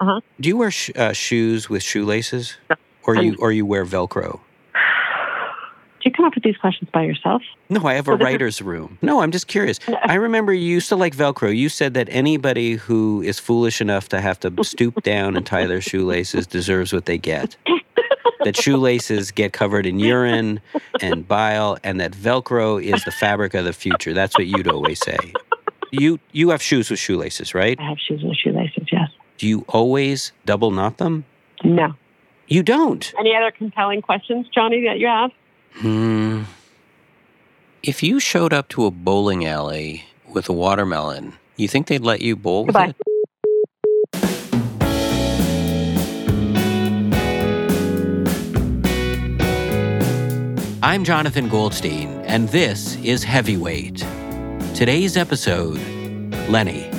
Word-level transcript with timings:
Uh-huh. 0.00 0.20
Do 0.40 0.48
you 0.48 0.56
wear 0.56 0.70
sh- 0.70 0.90
uh, 0.96 1.12
shoes 1.12 1.68
with 1.68 1.82
shoelaces, 1.82 2.56
No. 2.70 2.76
or 3.04 3.16
you 3.16 3.36
or 3.38 3.52
you 3.52 3.66
wear 3.66 3.84
Velcro? 3.84 4.40
Do 6.00 6.04
you 6.04 6.12
come 6.12 6.24
up 6.26 6.34
with 6.36 6.44
these 6.44 6.56
questions 6.56 6.88
by 6.92 7.02
yourself? 7.02 7.42
No, 7.68 7.84
I 7.84 7.94
have 7.94 8.06
a 8.08 8.14
is- 8.14 8.20
writer's 8.20 8.62
room. 8.62 8.98
No, 9.02 9.20
I'm 9.20 9.32
just 9.32 9.48
curious. 9.48 9.80
I 10.04 10.14
remember 10.14 10.52
you 10.52 10.68
used 10.68 10.88
to 10.90 10.96
like 10.96 11.16
Velcro. 11.16 11.54
You 11.54 11.68
said 11.68 11.94
that 11.94 12.08
anybody 12.10 12.74
who 12.74 13.20
is 13.22 13.38
foolish 13.40 13.80
enough 13.80 14.08
to 14.10 14.20
have 14.20 14.38
to 14.40 14.64
stoop 14.64 15.02
down 15.02 15.36
and 15.36 15.44
tie 15.44 15.66
their 15.66 15.80
shoelaces 15.80 16.46
deserves 16.46 16.92
what 16.92 17.06
they 17.06 17.18
get. 17.18 17.56
that 18.44 18.56
shoelaces 18.62 19.32
get 19.32 19.52
covered 19.52 19.86
in 19.86 19.98
urine 19.98 20.60
and 21.00 21.26
bile, 21.26 21.76
and 21.82 21.98
that 22.00 22.12
Velcro 22.12 22.80
is 22.80 23.02
the 23.02 23.10
fabric 23.10 23.54
of 23.54 23.64
the 23.64 23.72
future. 23.72 24.14
That's 24.14 24.38
what 24.38 24.46
you'd 24.46 24.68
always 24.68 25.00
say. 25.00 25.18
You 25.90 26.20
you 26.32 26.50
have 26.50 26.62
shoes 26.62 26.90
with 26.90 27.00
shoelaces, 27.00 27.54
right? 27.54 27.76
I 27.80 27.88
have 27.88 27.98
shoes 27.98 28.22
with 28.22 28.36
shoelaces, 28.36 28.86
yes. 28.92 29.07
Do 29.38 29.46
you 29.46 29.64
always 29.68 30.32
double 30.44 30.70
knot 30.72 30.98
them? 30.98 31.24
No. 31.64 31.94
You 32.48 32.62
don't. 32.62 33.12
Any 33.18 33.34
other 33.36 33.50
compelling 33.50 34.02
questions, 34.02 34.46
Johnny, 34.52 34.84
that 34.86 34.98
you 34.98 35.06
have? 35.06 35.30
Hmm. 35.74 36.42
If 37.82 38.02
you 38.02 38.18
showed 38.18 38.52
up 38.52 38.68
to 38.70 38.86
a 38.86 38.90
bowling 38.90 39.46
alley 39.46 40.04
with 40.28 40.48
a 40.48 40.52
watermelon, 40.52 41.34
you 41.56 41.68
think 41.68 41.86
they'd 41.86 42.02
let 42.02 42.20
you 42.20 42.34
bowl 42.36 42.66
with 42.66 42.74
Goodbye. 42.74 42.88
it? 42.90 42.96
I'm 50.82 51.04
Jonathan 51.04 51.48
Goldstein, 51.48 52.08
and 52.24 52.48
this 52.48 52.96
is 53.04 53.22
Heavyweight. 53.24 53.98
Today's 54.74 55.16
episode 55.16 55.78
Lenny. 56.48 56.90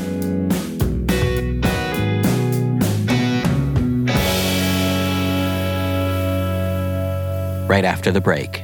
Right 7.70 7.86
after 7.86 8.12
the 8.12 8.20
break. 8.20 8.64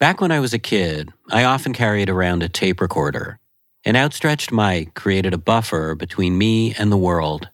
Back 0.00 0.22
when 0.22 0.30
I 0.30 0.40
was 0.40 0.54
a 0.54 0.58
kid, 0.58 1.12
I 1.30 1.44
often 1.44 1.74
carried 1.74 2.08
around 2.08 2.42
a 2.42 2.48
tape 2.48 2.80
recorder. 2.80 3.38
An 3.84 3.94
outstretched 3.94 4.50
mic 4.50 4.94
created 4.94 5.34
a 5.34 5.38
buffer 5.38 5.94
between 5.94 6.38
me 6.38 6.74
and 6.78 6.90
the 6.90 6.96
world. 6.96 7.50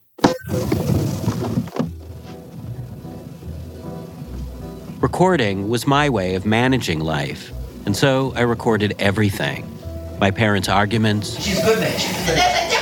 Recording 5.00 5.68
was 5.68 5.84
my 5.84 6.08
way 6.08 6.36
of 6.36 6.46
managing 6.46 7.00
life, 7.00 7.50
and 7.86 7.96
so 7.96 8.32
I 8.36 8.42
recorded 8.42 8.94
everything 9.00 9.68
my 10.20 10.30
parents' 10.30 10.68
arguments, 10.68 11.38
She's 11.40 11.60
good 11.60 11.80
natured. 11.80 12.14
There's 12.24 12.38
a 12.38 12.73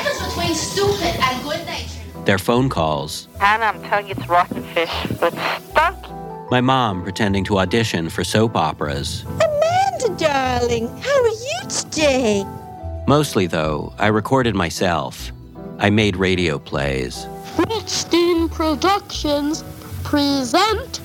difference 0.43 0.75
between 0.75 0.99
stupid 0.99 1.21
and 1.21 1.43
good 1.43 1.67
natured. 1.67 2.27
their 2.27 2.39
phone 2.39 2.69
calls, 2.69 3.29
Hannah, 3.39 3.67
I'm 3.67 3.83
telling 3.83 4.09
you, 4.09 4.15
it's 4.17 4.29
rotten 4.29 4.63
fish, 4.63 4.91
but 5.21 5.33
stunk. 5.71 6.51
my 6.51 6.61
mom 6.61 7.03
pretending 7.03 7.45
to 7.45 7.59
audition 7.59 8.09
for 8.09 8.25
soap 8.25 8.57
operas. 8.57 9.25
Amanda, 9.25 10.17
darling, 10.17 10.89
how 10.99 11.23
are 11.23 11.29
you 11.29 11.69
today? 11.69 12.45
Mostly, 13.07 13.47
though, 13.47 13.93
I 13.99 14.09
recorded 14.09 14.55
myself. 14.55 15.33
I 15.79 15.91
made 15.91 16.17
radio 16.17 16.59
plays. 16.59 17.27
Richstein 17.59 18.49
Productions 18.49 19.65
present 20.05 21.01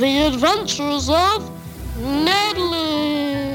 The 0.00 0.26
Adventures 0.26 1.08
of 1.08 1.50
Natalie. 1.98 3.53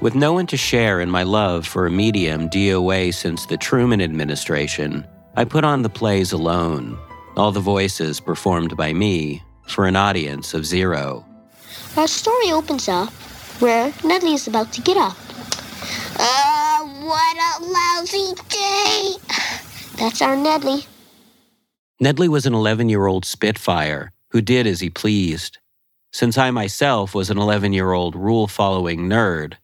With 0.00 0.14
no 0.14 0.32
one 0.32 0.46
to 0.46 0.56
share 0.56 1.00
in 1.00 1.10
my 1.10 1.24
love 1.24 1.66
for 1.66 1.84
a 1.84 1.90
medium 1.90 2.48
DOA 2.48 3.12
since 3.12 3.46
the 3.46 3.56
Truman 3.56 4.00
administration, 4.00 5.04
I 5.36 5.44
put 5.44 5.64
on 5.64 5.82
the 5.82 5.88
plays 5.88 6.30
alone, 6.30 6.96
all 7.36 7.50
the 7.50 7.58
voices 7.58 8.20
performed 8.20 8.76
by 8.76 8.92
me, 8.92 9.42
for 9.66 9.86
an 9.86 9.96
audience 9.96 10.54
of 10.54 10.64
zero. 10.64 11.26
Our 11.96 12.06
story 12.06 12.52
opens 12.52 12.88
up 12.88 13.10
where 13.60 13.92
Natalie 14.04 14.34
is 14.34 14.46
about 14.46 14.72
to 14.74 14.80
get 14.82 14.96
up. 14.96 15.16
Oh, 16.20 16.90
what 17.02 17.36
a 17.36 17.64
lousy 17.64 18.34
day. 18.48 19.14
That's 19.98 20.22
our 20.22 20.36
Natalie. 20.36 20.86
Nedley 22.00 22.28
was 22.28 22.46
an 22.46 22.54
11 22.54 22.88
year 22.88 23.06
old 23.06 23.24
Spitfire 23.24 24.12
who 24.30 24.40
did 24.42 24.64
as 24.64 24.78
he 24.78 24.90
pleased. 24.90 25.58
Since 26.12 26.38
I 26.38 26.52
myself 26.52 27.16
was 27.16 27.30
an 27.30 27.38
11 27.38 27.72
year 27.72 27.90
old 27.90 28.14
rule 28.14 28.46
following 28.46 29.08
nerd, 29.08 29.54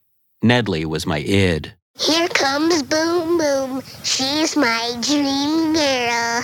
Nedley 0.44 0.84
was 0.84 1.06
my 1.06 1.20
id. 1.20 1.72
Here 1.98 2.28
comes 2.28 2.82
Boom 2.82 3.38
Boom. 3.38 3.82
She's 4.02 4.56
my 4.58 4.94
dream 5.00 5.72
girl. 5.72 6.42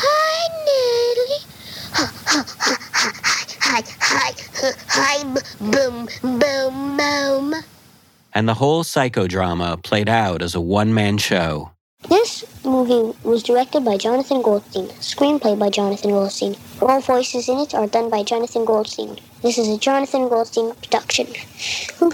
Hi, 0.00 0.48
Nedley. 0.64 1.44
Hi, 1.92 3.42
hi, 3.60 3.82
hi, 4.00 4.32
hi, 4.88 5.22
boom, 5.60 6.08
boom, 6.22 6.96
boom. 6.96 7.62
And 8.32 8.48
the 8.48 8.54
whole 8.54 8.84
psychodrama 8.84 9.82
played 9.82 10.08
out 10.08 10.40
as 10.40 10.54
a 10.54 10.60
one 10.60 10.94
man 10.94 11.18
show. 11.18 11.72
This 12.06 12.44
movie 12.64 13.12
was 13.24 13.42
directed 13.42 13.84
by 13.84 13.96
Jonathan 13.96 14.40
Goldstein, 14.40 14.86
screenplay 15.00 15.58
by 15.58 15.68
Jonathan 15.68 16.10
Goldstein. 16.10 16.54
All 16.80 17.00
voices 17.00 17.48
in 17.48 17.58
it 17.58 17.74
are 17.74 17.88
done 17.88 18.08
by 18.08 18.22
Jonathan 18.22 18.64
Goldstein. 18.64 19.18
This 19.42 19.58
is 19.58 19.66
a 19.68 19.78
Jonathan 19.78 20.28
Goldstein 20.28 20.74
production. 20.74 21.26
Oh, 22.00 22.12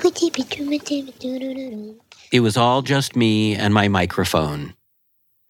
it 2.32 2.40
was 2.40 2.56
all 2.56 2.80
just 2.80 3.14
me 3.14 3.54
and 3.54 3.74
my 3.74 3.88
microphone. 3.88 4.74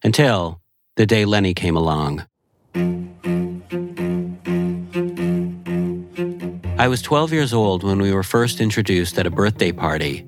Until 0.02 0.60
the 0.96 1.06
day 1.06 1.24
Lenny 1.24 1.54
came 1.54 1.76
along. 1.76 2.26
I 6.76 6.88
was 6.88 7.00
12 7.02 7.32
years 7.32 7.54
old 7.54 7.84
when 7.84 8.02
we 8.02 8.12
were 8.12 8.24
first 8.24 8.60
introduced 8.60 9.16
at 9.18 9.26
a 9.26 9.30
birthday 9.30 9.70
party. 9.70 10.26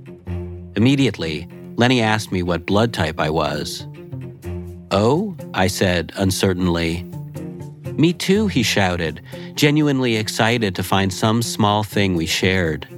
Immediately, 0.77 1.49
Lenny 1.77 2.01
asked 2.01 2.31
me 2.31 2.43
what 2.43 2.65
blood 2.65 2.95
type 2.95 3.19
I 3.19 3.31
was. 3.31 3.87
Oh, 4.99 5.37
I 5.53 5.67
said 5.67 6.11
uncertainly. 6.17 7.03
Me 7.99 8.15
too, 8.15 8.47
he 8.47 8.63
shouted, 8.63 9.21
genuinely 9.55 10.17
excited 10.17 10.75
to 10.75 10.83
find 10.83 11.13
some 11.13 11.43
small 11.43 11.83
thing 11.83 12.15
we 12.15 12.25
shared. 12.25 12.89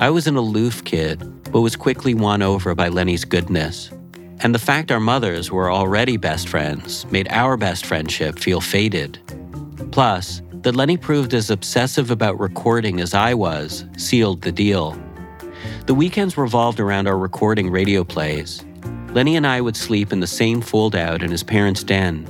I 0.00 0.08
was 0.08 0.26
an 0.26 0.36
aloof 0.36 0.84
kid, 0.84 1.18
but 1.52 1.60
was 1.60 1.76
quickly 1.76 2.14
won 2.14 2.40
over 2.40 2.74
by 2.74 2.88
Lenny's 2.88 3.26
goodness. 3.26 3.90
And 4.40 4.54
the 4.54 4.58
fact 4.58 4.90
our 4.90 5.00
mothers 5.00 5.50
were 5.50 5.70
already 5.70 6.16
best 6.16 6.48
friends 6.48 7.04
made 7.10 7.28
our 7.28 7.58
best 7.58 7.84
friendship 7.84 8.38
feel 8.38 8.62
faded. 8.62 9.18
Plus, 9.92 10.40
that 10.62 10.74
Lenny 10.74 10.96
proved 10.96 11.34
as 11.34 11.50
obsessive 11.50 12.10
about 12.10 12.40
recording 12.40 13.02
as 13.02 13.12
I 13.12 13.34
was 13.34 13.84
sealed 13.98 14.40
the 14.40 14.52
deal. 14.52 14.98
The 15.84 15.94
weekends 15.94 16.38
revolved 16.38 16.80
around 16.80 17.06
our 17.06 17.18
recording 17.18 17.68
radio 17.70 18.02
plays. 18.02 18.64
Lenny 19.14 19.36
and 19.36 19.46
I 19.46 19.60
would 19.60 19.76
sleep 19.76 20.10
in 20.10 20.20
the 20.20 20.26
same 20.26 20.62
fold 20.62 20.96
out 20.96 21.22
in 21.22 21.30
his 21.30 21.42
parents' 21.42 21.84
den. 21.84 22.26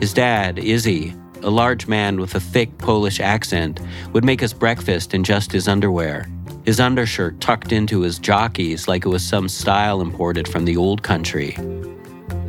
His 0.00 0.14
dad, 0.14 0.58
Izzy, 0.58 1.14
a 1.42 1.50
large 1.50 1.86
man 1.86 2.18
with 2.18 2.34
a 2.34 2.40
thick 2.40 2.78
Polish 2.78 3.20
accent, 3.20 3.78
would 4.14 4.24
make 4.24 4.42
us 4.42 4.54
breakfast 4.54 5.12
in 5.12 5.22
just 5.22 5.52
his 5.52 5.68
underwear, 5.68 6.26
his 6.64 6.80
undershirt 6.80 7.40
tucked 7.42 7.72
into 7.72 8.00
his 8.00 8.18
jockeys 8.18 8.88
like 8.88 9.04
it 9.04 9.10
was 9.10 9.22
some 9.22 9.50
style 9.50 10.00
imported 10.00 10.48
from 10.48 10.64
the 10.64 10.78
old 10.78 11.02
country. 11.02 11.52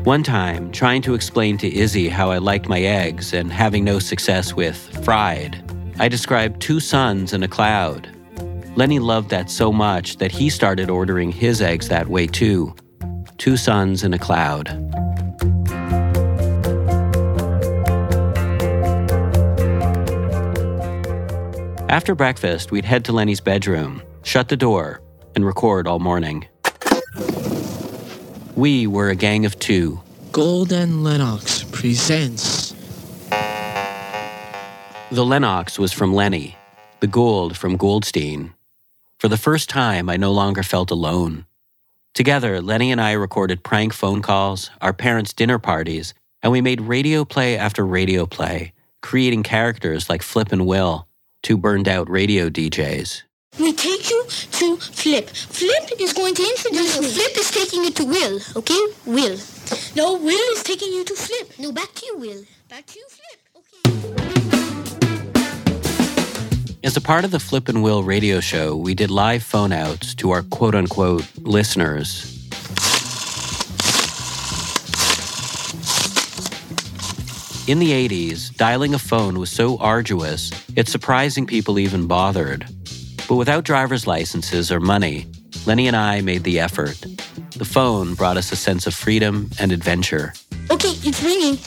One 0.05 0.23
time, 0.23 0.71
trying 0.71 1.01
to 1.01 1.13
explain 1.13 1.57
to 1.57 1.73
Izzy 1.73 2.07
how 2.07 2.31
I 2.31 2.37
liked 2.37 2.69
my 2.69 2.79
eggs 2.79 3.33
and 3.33 3.51
having 3.51 3.83
no 3.83 3.99
success 3.99 4.55
with 4.55 4.77
fried, 5.03 5.61
I 5.99 6.07
described 6.07 6.61
two 6.61 6.79
suns 6.79 7.33
in 7.33 7.43
a 7.43 7.47
cloud. 7.47 8.07
Lenny 8.77 8.99
loved 8.99 9.29
that 9.31 9.49
so 9.49 9.71
much 9.73 10.15
that 10.17 10.31
he 10.31 10.49
started 10.49 10.89
ordering 10.89 11.31
his 11.31 11.61
eggs 11.61 11.89
that 11.89 12.07
way 12.07 12.27
too. 12.27 12.73
Two 13.37 13.57
suns 13.57 14.03
in 14.03 14.13
a 14.13 14.19
cloud. 14.19 14.69
After 21.89 22.15
breakfast, 22.15 22.71
we'd 22.71 22.85
head 22.85 23.05
to 23.05 23.13
Lenny's 23.13 23.39
bedroom, 23.39 24.01
shut 24.23 24.49
the 24.49 24.57
door, 24.57 25.01
and 25.35 25.45
record 25.45 25.87
all 25.87 25.99
morning. 25.99 26.47
We 28.55 28.87
were 28.87 29.09
a 29.09 29.15
gang 29.15 29.45
of 29.45 29.59
two. 29.59 30.01
Golden 30.31 31.03
Lennox 31.03 31.63
presents 31.63 32.73
The 35.11 35.25
Lennox 35.25 35.77
was 35.77 35.93
from 35.93 36.13
Lenny, 36.13 36.57
the 36.99 37.07
gold 37.07 37.55
from 37.55 37.77
Goldstein. 37.77 38.53
For 39.19 39.27
the 39.27 39.37
first 39.37 39.69
time, 39.69 40.09
I 40.09 40.17
no 40.17 40.31
longer 40.31 40.63
felt 40.63 40.91
alone. 40.91 41.45
Together, 42.15 42.61
Lenny 42.61 42.93
and 42.93 43.01
I 43.01 43.11
recorded 43.11 43.61
prank 43.61 43.91
phone 43.91 44.21
calls, 44.21 44.71
our 44.79 44.93
parents' 44.93 45.33
dinner 45.33 45.59
parties, 45.59 46.13
And 46.41 46.51
we 46.51 46.61
made 46.61 46.79
radio 46.79 47.25
play 47.25 47.57
after 47.57 47.85
radio 47.85 48.25
play, 48.25 48.71
creating 49.01 49.43
characters 49.43 50.09
like 50.09 50.21
Flip 50.21 50.51
and 50.51 50.65
Will, 50.65 51.07
two 51.43 51.57
burned 51.57 51.89
out 51.89 52.09
radio 52.09 52.49
DJs. 52.49 53.23
We 53.59 53.73
take 53.73 54.09
you 54.09 54.25
to 54.29 54.77
Flip. 54.77 55.29
Flip 55.29 55.99
is 55.99 56.13
going 56.13 56.35
to 56.35 56.43
introduce 56.43 56.95
you. 56.95 57.01
Flip 57.03 57.37
is 57.37 57.51
taking 57.51 57.83
you 57.83 57.91
to 57.91 58.05
Will, 58.05 58.39
okay? 58.55 58.85
Will. 59.05 59.37
No, 59.95 60.13
Will 60.17 60.55
is 60.55 60.63
taking 60.63 60.93
you 60.93 61.03
to 61.03 61.15
Flip. 61.15 61.51
No, 61.59 61.71
back 61.71 61.93
to 61.95 62.05
you, 62.05 62.17
Will. 62.17 62.43
Back 62.69 62.85
to 62.85 62.99
you, 62.99 63.07
Flip. 63.09 63.39
Okay. 63.57 64.34
As 66.85 66.95
a 66.95 67.01
part 67.01 67.25
of 67.25 67.31
the 67.31 67.39
Flip 67.39 67.67
and 67.67 67.81
Will 67.81 68.03
radio 68.03 68.39
show, 68.39 68.75
we 68.75 68.93
did 68.93 69.09
live 69.09 69.41
phone 69.41 69.71
outs 69.71 70.13
to 70.13 70.29
our 70.29 70.43
quote 70.43 70.75
unquote 70.75 71.25
listeners. 71.39 72.31
In 77.67 77.79
the 77.79 77.89
80s, 77.89 78.55
dialing 78.55 78.93
a 78.93 78.99
phone 78.99 79.39
was 79.39 79.49
so 79.49 79.79
arduous, 79.79 80.51
it's 80.75 80.91
surprising 80.91 81.47
people 81.47 81.79
even 81.79 82.05
bothered. 82.05 82.67
But 83.27 83.37
without 83.37 83.63
driver's 83.63 84.05
licenses 84.05 84.71
or 84.71 84.79
money, 84.79 85.25
Lenny 85.65 85.87
and 85.87 85.95
I 85.95 86.21
made 86.21 86.43
the 86.43 86.59
effort. 86.59 87.03
The 87.57 87.65
phone 87.65 88.13
brought 88.13 88.37
us 88.37 88.51
a 88.51 88.55
sense 88.55 88.85
of 88.85 88.93
freedom 88.93 89.49
and 89.59 89.71
adventure. 89.71 90.33
Okay, 90.69 90.93
it's 91.01 91.23
ringing. 91.23 91.57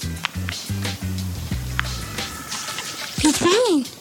It's 3.25 3.43
ringing. 3.43 3.98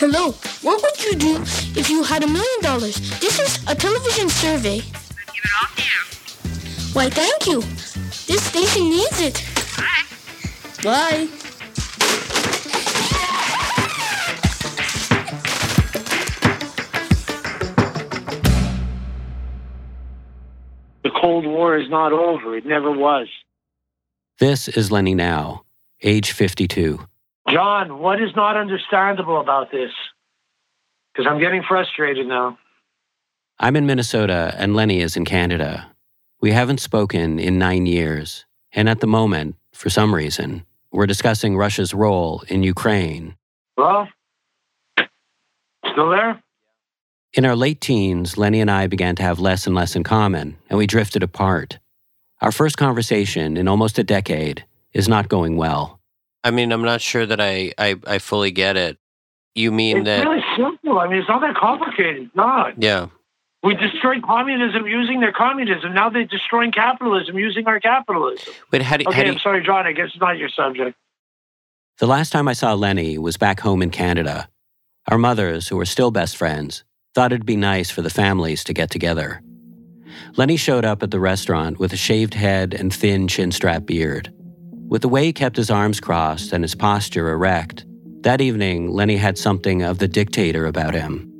Hello. 0.00 0.30
What 0.62 0.80
would 0.80 1.04
you 1.04 1.14
do 1.16 1.42
if 1.74 1.90
you 1.90 2.04
had 2.04 2.22
a 2.22 2.26
million 2.28 2.60
dollars? 2.62 3.00
This 3.18 3.40
is 3.40 3.58
a 3.66 3.74
television 3.74 4.28
survey. 4.28 4.76
Give 4.78 4.86
it 4.86 5.50
all 5.60 5.68
to 5.74 5.82
you. 5.82 6.92
Why, 6.92 7.10
thank 7.10 7.48
you. 7.48 7.62
This 8.28 8.42
station 8.44 8.88
needs 8.90 9.20
it. 9.20 9.42
Bye. 10.84 11.26
Bye. 11.26 11.28
The 21.02 21.10
Cold 21.20 21.44
War 21.44 21.76
is 21.76 21.90
not 21.90 22.12
over. 22.12 22.56
It 22.56 22.64
never 22.64 22.92
was. 22.92 23.26
This 24.38 24.68
is 24.68 24.92
Lenny 24.92 25.16
now, 25.16 25.64
age 26.04 26.30
52. 26.30 27.00
John, 27.50 27.98
what 27.98 28.20
is 28.20 28.34
not 28.36 28.56
understandable 28.56 29.40
about 29.40 29.70
this? 29.70 29.90
Because 31.12 31.26
I'm 31.30 31.40
getting 31.40 31.62
frustrated 31.66 32.26
now. 32.26 32.58
I'm 33.58 33.74
in 33.76 33.86
Minnesota 33.86 34.54
and 34.58 34.76
Lenny 34.76 35.00
is 35.00 35.16
in 35.16 35.24
Canada. 35.24 35.90
We 36.40 36.52
haven't 36.52 36.80
spoken 36.80 37.38
in 37.38 37.58
nine 37.58 37.86
years, 37.86 38.44
and 38.72 38.88
at 38.88 39.00
the 39.00 39.06
moment, 39.06 39.56
for 39.72 39.90
some 39.90 40.14
reason, 40.14 40.64
we're 40.92 41.06
discussing 41.06 41.56
Russia's 41.56 41.92
role 41.92 42.44
in 42.48 42.62
Ukraine. 42.62 43.36
Well, 43.76 44.08
still 45.90 46.10
there? 46.10 46.40
In 47.34 47.44
our 47.44 47.56
late 47.56 47.80
teens, 47.80 48.38
Lenny 48.38 48.60
and 48.60 48.70
I 48.70 48.86
began 48.86 49.16
to 49.16 49.22
have 49.22 49.40
less 49.40 49.66
and 49.66 49.74
less 49.74 49.96
in 49.96 50.04
common, 50.04 50.56
and 50.70 50.78
we 50.78 50.86
drifted 50.86 51.22
apart. 51.22 51.78
Our 52.40 52.52
first 52.52 52.76
conversation 52.76 53.56
in 53.56 53.66
almost 53.66 53.98
a 53.98 54.04
decade 54.04 54.64
is 54.92 55.08
not 55.08 55.28
going 55.28 55.56
well. 55.56 55.97
I 56.48 56.50
mean, 56.50 56.72
I'm 56.72 56.82
not 56.82 57.02
sure 57.02 57.26
that 57.26 57.40
I, 57.42 57.72
I, 57.76 57.96
I 58.06 58.18
fully 58.18 58.50
get 58.50 58.76
it. 58.78 58.96
You 59.54 59.70
mean 59.70 59.98
It's 59.98 60.06
that? 60.06 60.26
really 60.26 60.42
simple. 60.56 60.98
I 60.98 61.06
mean, 61.08 61.18
it's 61.18 61.28
not 61.28 61.42
that 61.42 61.54
complicated. 61.56 62.22
It's 62.24 62.34
not. 62.36 62.82
Yeah. 62.82 63.08
We 63.62 63.74
destroyed 63.74 64.22
communism 64.22 64.86
using 64.86 65.20
their 65.20 65.32
communism. 65.32 65.92
Now 65.92 66.08
they're 66.08 66.24
destroying 66.24 66.72
capitalism 66.72 67.36
using 67.38 67.66
our 67.66 67.80
capitalism. 67.80 68.54
But 68.70 68.80
how 68.80 68.96
do, 68.96 69.04
how 69.04 69.10
Okay, 69.10 69.24
do 69.24 69.32
I'm 69.32 69.38
sorry, 69.40 69.62
John. 69.62 69.86
I 69.86 69.92
guess 69.92 70.06
it's 70.14 70.20
not 70.20 70.38
your 70.38 70.48
subject. 70.48 70.96
The 71.98 72.06
last 72.06 72.30
time 72.30 72.48
I 72.48 72.54
saw 72.54 72.72
Lenny 72.72 73.18
was 73.18 73.36
back 73.36 73.60
home 73.60 73.82
in 73.82 73.90
Canada. 73.90 74.48
Our 75.10 75.18
mothers, 75.18 75.68
who 75.68 75.76
were 75.76 75.84
still 75.84 76.10
best 76.10 76.36
friends, 76.36 76.82
thought 77.14 77.32
it'd 77.32 77.44
be 77.44 77.56
nice 77.56 77.90
for 77.90 78.00
the 78.00 78.10
families 78.10 78.64
to 78.64 78.72
get 78.72 78.90
together. 78.90 79.42
Lenny 80.36 80.56
showed 80.56 80.84
up 80.86 81.02
at 81.02 81.10
the 81.10 81.20
restaurant 81.20 81.78
with 81.78 81.92
a 81.92 81.96
shaved 81.96 82.34
head 82.34 82.72
and 82.72 82.94
thin 82.94 83.28
chin 83.28 83.50
strap 83.52 83.84
beard. 83.84 84.32
With 84.88 85.02
the 85.02 85.08
way 85.08 85.26
he 85.26 85.32
kept 85.34 85.56
his 85.58 85.70
arms 85.70 86.00
crossed 86.00 86.54
and 86.54 86.64
his 86.64 86.74
posture 86.74 87.28
erect, 87.28 87.84
that 88.22 88.40
evening 88.40 88.90
Lenny 88.90 89.18
had 89.18 89.36
something 89.36 89.82
of 89.82 89.98
the 89.98 90.08
dictator 90.08 90.64
about 90.64 90.94
him. 90.94 91.30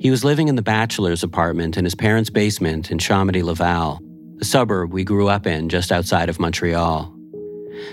He 0.00 0.10
was 0.10 0.24
living 0.24 0.48
in 0.48 0.56
the 0.56 0.62
bachelor's 0.62 1.22
apartment 1.22 1.76
in 1.76 1.84
his 1.84 1.94
parents' 1.94 2.28
basement 2.28 2.90
in 2.90 2.98
Chomedey 2.98 3.44
Laval, 3.44 4.00
a 4.40 4.44
suburb 4.44 4.92
we 4.92 5.04
grew 5.04 5.28
up 5.28 5.46
in 5.46 5.68
just 5.68 5.92
outside 5.92 6.28
of 6.28 6.40
Montreal. 6.40 7.14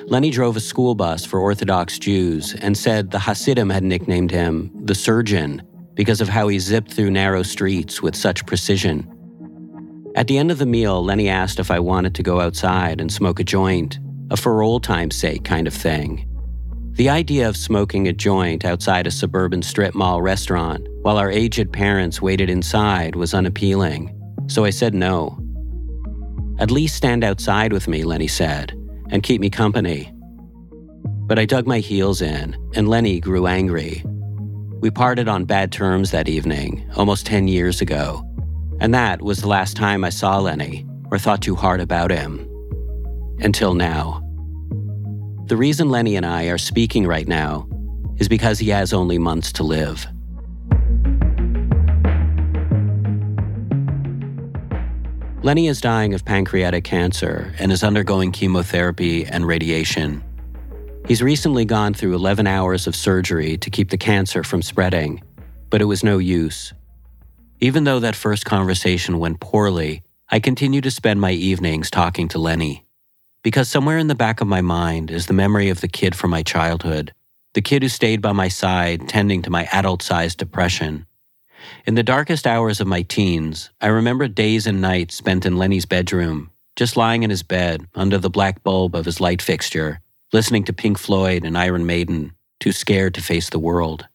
Lenny 0.07 0.31
drove 0.31 0.57
a 0.57 0.59
school 0.59 0.95
bus 0.95 1.24
for 1.24 1.39
Orthodox 1.39 2.00
Jews 2.00 2.56
and 2.56 2.75
said 2.75 3.12
the 3.12 3.19
Hasidim 3.19 3.69
had 3.69 3.83
nicknamed 3.83 4.31
him 4.31 4.71
the 4.74 4.95
surgeon 4.95 5.62
because 5.94 6.19
of 6.19 6.30
how 6.30 6.47
he 6.47 6.57
zipped 6.57 6.92
through 6.92 7.12
narrow 7.12 7.44
streets 7.44 8.01
with 8.01 8.15
such 8.15 8.45
precision. 8.47 9.07
At 10.15 10.25
the 10.25 10.39
end 10.39 10.50
of 10.50 10.57
the 10.57 10.65
meal, 10.65 11.03
Lenny 11.06 11.30
asked 11.30 11.59
if 11.59 11.69
I 11.69 11.80
wanted 11.80 12.15
to 12.15 12.24
go 12.24 12.42
outside 12.42 13.00
and 13.00 13.12
smoke 13.12 13.39
a 13.39 13.44
joint, 13.44 14.00
a 14.31 14.37
for 14.37 14.61
old 14.61 14.83
time's 14.83 15.15
sake 15.15 15.43
kind 15.43 15.67
of 15.67 15.73
thing. 15.73 16.25
The 16.93 17.09
idea 17.09 17.47
of 17.47 17.55
smoking 17.55 18.07
a 18.07 18.13
joint 18.13 18.65
outside 18.65 19.07
a 19.07 19.11
suburban 19.11 19.61
strip 19.61 19.95
mall 19.95 20.21
restaurant 20.21 20.85
while 21.01 21.17
our 21.17 21.31
aged 21.31 21.71
parents 21.71 22.21
waited 22.21 22.49
inside 22.49 23.15
was 23.15 23.33
unappealing, 23.33 24.13
so 24.47 24.65
I 24.65 24.69
said 24.69 24.93
no. 24.93 25.39
At 26.59 26.71
least 26.71 26.95
stand 26.95 27.23
outside 27.23 27.71
with 27.71 27.87
me, 27.87 28.03
Lenny 28.03 28.27
said, 28.27 28.73
and 29.09 29.23
keep 29.23 29.39
me 29.39 29.49
company. 29.49 30.13
But 31.25 31.39
I 31.39 31.45
dug 31.45 31.67
my 31.67 31.79
heels 31.79 32.21
in, 32.21 32.57
and 32.75 32.89
Lenny 32.89 33.21
grew 33.21 33.47
angry. 33.47 34.03
We 34.81 34.91
parted 34.91 35.29
on 35.29 35.45
bad 35.45 35.71
terms 35.71 36.11
that 36.11 36.27
evening, 36.27 36.89
almost 36.97 37.25
10 37.25 37.47
years 37.47 37.79
ago, 37.79 38.25
and 38.81 38.93
that 38.93 39.21
was 39.21 39.39
the 39.39 39.47
last 39.47 39.77
time 39.77 40.03
I 40.03 40.09
saw 40.09 40.39
Lenny 40.39 40.85
or 41.11 41.17
thought 41.17 41.41
too 41.41 41.55
hard 41.55 41.79
about 41.79 42.11
him. 42.11 42.48
Until 43.41 43.74
now. 43.74 44.21
The 45.45 45.57
reason 45.57 45.89
Lenny 45.89 46.15
and 46.15 46.25
I 46.25 46.45
are 46.45 46.57
speaking 46.57 47.07
right 47.07 47.27
now 47.27 47.68
is 48.18 48.27
because 48.27 48.59
he 48.59 48.69
has 48.69 48.94
only 48.94 49.18
months 49.18 49.51
to 49.53 49.63
live. 49.63 50.06
Lenny 55.42 55.68
is 55.68 55.80
dying 55.80 56.13
of 56.13 56.25
pancreatic 56.25 56.83
cancer 56.83 57.54
and 57.59 57.71
is 57.71 57.81
undergoing 57.81 58.33
chemotherapy 58.33 59.25
and 59.25 59.47
radiation. 59.47 60.21
He's 61.07 61.21
recently 61.23 61.63
gone 61.63 61.94
through 61.94 62.13
11 62.13 62.45
hours 62.45 62.87
of 62.87 62.95
surgery 62.95 63.57
to 63.57 63.69
keep 63.69 63.90
the 63.90 63.97
cancer 63.97 64.44
from 64.44 64.61
spreading, 64.61 65.23
but 65.69 65.81
it 65.81 65.85
was 65.85 66.04
no 66.04 66.18
use. 66.18 66.73
Even 67.61 67.85
though 67.85 67.99
that 67.99 68.18
first 68.18 68.45
conversation 68.45 69.18
went 69.18 69.40
poorly, 69.40 70.04
I 70.30 70.40
continue 70.40 70.81
to 70.81 70.92
spend 70.92 71.21
my 71.21 71.31
evenings 71.31 71.90
talking 71.90 72.28
to 72.28 72.37
Lenny. 72.37 72.85
Because 73.49 73.68
somewhere 73.68 73.97
in 73.97 74.06
the 74.06 74.13
back 74.13 74.41
of 74.41 74.47
my 74.47 74.61
mind 74.61 75.09
is 75.09 75.25
the 75.25 75.33
memory 75.33 75.69
of 75.69 75.81
the 75.81 75.87
kid 75.87 76.13
from 76.13 76.29
my 76.29 76.44
childhood, 76.44 77.15
the 77.56 77.63
kid 77.63 77.81
who 77.81 77.89
stayed 77.89 78.21
by 78.21 78.31
my 78.31 78.47
side 78.47 79.09
tending 79.09 79.41
to 79.41 79.49
my 79.49 79.68
adult 79.71 80.03
sized 80.03 80.37
depression. 80.37 81.07
In 81.87 81.95
the 81.95 82.03
darkest 82.03 82.45
hours 82.45 82.79
of 82.79 82.85
my 82.85 83.01
teens, 83.01 83.71
I 83.81 83.87
remember 83.87 84.27
days 84.27 84.68
and 84.68 84.81
nights 84.81 85.15
spent 85.15 85.47
in 85.47 85.57
Lenny's 85.57 85.87
bedroom, 85.87 86.51
just 86.75 86.95
lying 86.95 87.23
in 87.23 87.31
his 87.31 87.41
bed 87.41 87.87
under 87.95 88.19
the 88.19 88.29
black 88.29 88.61
bulb 88.61 88.94
of 88.94 89.06
his 89.06 89.19
light 89.19 89.41
fixture, 89.41 89.99
listening 90.31 90.63
to 90.65 90.71
Pink 90.71 90.99
Floyd 90.99 91.44
and 91.44 91.57
Iron 91.57 91.87
Maiden, 91.87 92.33
too 92.59 92.71
scared 92.71 93.15
to 93.15 93.21
face 93.23 93.49
the 93.49 93.57
world. 93.57 94.07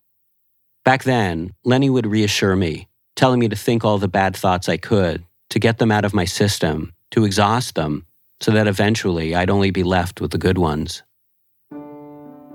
Back 0.85 1.03
then, 1.03 1.55
Lenny 1.65 1.91
would 1.91 2.07
reassure 2.07 2.55
me, 2.55 2.87
telling 3.17 3.41
me 3.41 3.49
to 3.49 3.57
think 3.57 3.85
all 3.85 3.99
the 3.99 4.07
bad 4.07 4.37
thoughts 4.37 4.69
I 4.69 4.77
could, 4.77 5.25
to 5.51 5.59
get 5.59 5.79
them 5.79 5.91
out 5.91 6.05
of 6.05 6.15
my 6.15 6.25
system, 6.25 6.93
to 7.11 7.25
exhaust 7.25 7.75
them, 7.75 8.07
so 8.41 8.51
that 8.53 8.67
eventually 8.67 9.35
I'd 9.35 9.51
only 9.51 9.71
be 9.71 9.83
left 9.83 10.21
with 10.21 10.31
the 10.31 10.39
good 10.39 10.59
ones. 10.59 11.03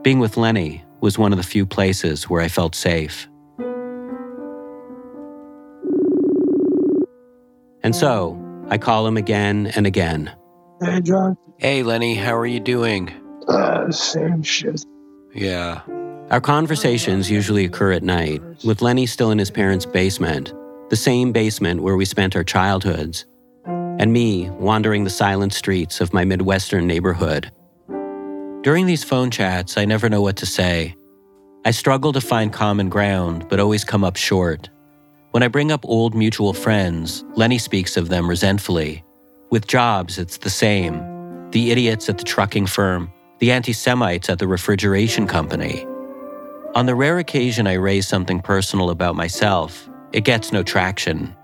Being 0.02 0.20
with 0.20 0.38
Lenny 0.38 0.84
was 1.02 1.18
one 1.18 1.32
of 1.32 1.38
the 1.38 1.44
few 1.44 1.66
places 1.66 2.30
where 2.30 2.42
I 2.42 2.48
felt 2.48 2.76
safe. 2.76 3.28
And 7.84 7.96
so, 7.96 8.38
I 8.70 8.78
call 8.78 9.08
him 9.08 9.18
again 9.18 9.68
and 9.76 9.88
again. 9.88 10.32
Hey, 10.82 11.02
John. 11.02 11.38
Hey, 11.58 11.84
Lenny, 11.84 12.16
how 12.16 12.38
are 12.38 12.46
you 12.46 12.60
doing? 12.60 13.12
Uh, 13.48 13.92
same 13.92 14.44
shit. 14.44 14.86
Yeah. 15.34 15.82
Our 16.30 16.42
conversations 16.42 17.32
usually 17.32 17.66
occur 17.66 17.92
at 17.92 18.04
night, 18.04 18.42
with 18.64 18.82
Lenny 18.82 19.06
still 19.06 19.32
in 19.32 19.40
his 19.40 19.50
parents' 19.50 19.86
basement, 19.86 20.54
the 20.90 20.96
same 20.96 21.32
basement 21.32 21.82
where 21.82 21.96
we 21.98 22.06
spent 22.06 22.36
our 22.36 22.44
childhoods, 22.44 23.26
and 24.00 24.12
me 24.12 24.50
wandering 24.52 25.04
the 25.04 25.10
silent 25.10 25.54
streets 25.54 26.02
of 26.02 26.14
my 26.14 26.26
Midwestern 26.26 26.88
neighborhood. 26.88 27.52
During 28.64 28.86
these 28.86 29.04
phone 29.04 29.30
chats, 29.30 29.78
I 29.78 29.86
never 29.86 30.10
know 30.10 30.22
what 30.22 30.38
to 30.38 30.46
say. 30.46 30.96
I 31.66 31.72
struggle 31.72 32.14
to 32.14 32.22
find 32.22 32.52
common 32.52 32.90
ground, 32.90 33.48
but 33.50 33.60
always 33.60 33.84
come 33.84 34.04
up 34.04 34.16
short. 34.16 34.70
When 35.32 35.44
I 35.44 35.50
bring 35.50 35.72
up 35.72 35.86
old 35.86 36.16
mutual 36.16 36.54
friends, 36.54 37.24
Lenny 37.36 37.58
speaks 37.58 37.98
of 37.98 38.10
them 38.10 38.28
resentfully. 38.28 39.04
With 39.52 39.68
jobs, 39.68 40.18
it's 40.18 40.38
the 40.38 40.50
same. 40.50 40.98
The 41.52 41.72
idiots 41.72 42.10
at 42.10 42.18
the 42.18 42.24
trucking 42.24 42.68
firm, 42.68 43.12
the 43.40 43.52
anti 43.52 43.74
Semites 43.74 44.30
at 44.30 44.40
the 44.40 44.48
refrigeration 44.48 45.28
company. 45.28 45.86
On 46.76 46.86
the 46.86 46.96
rare 46.96 47.20
occasion 47.20 47.68
I 47.68 47.74
raise 47.74 48.08
something 48.08 48.42
personal 48.42 48.90
about 48.90 49.16
myself, 49.16 49.90
it 50.14 50.24
gets 50.24 50.52
no 50.52 50.64
traction. 50.64 51.36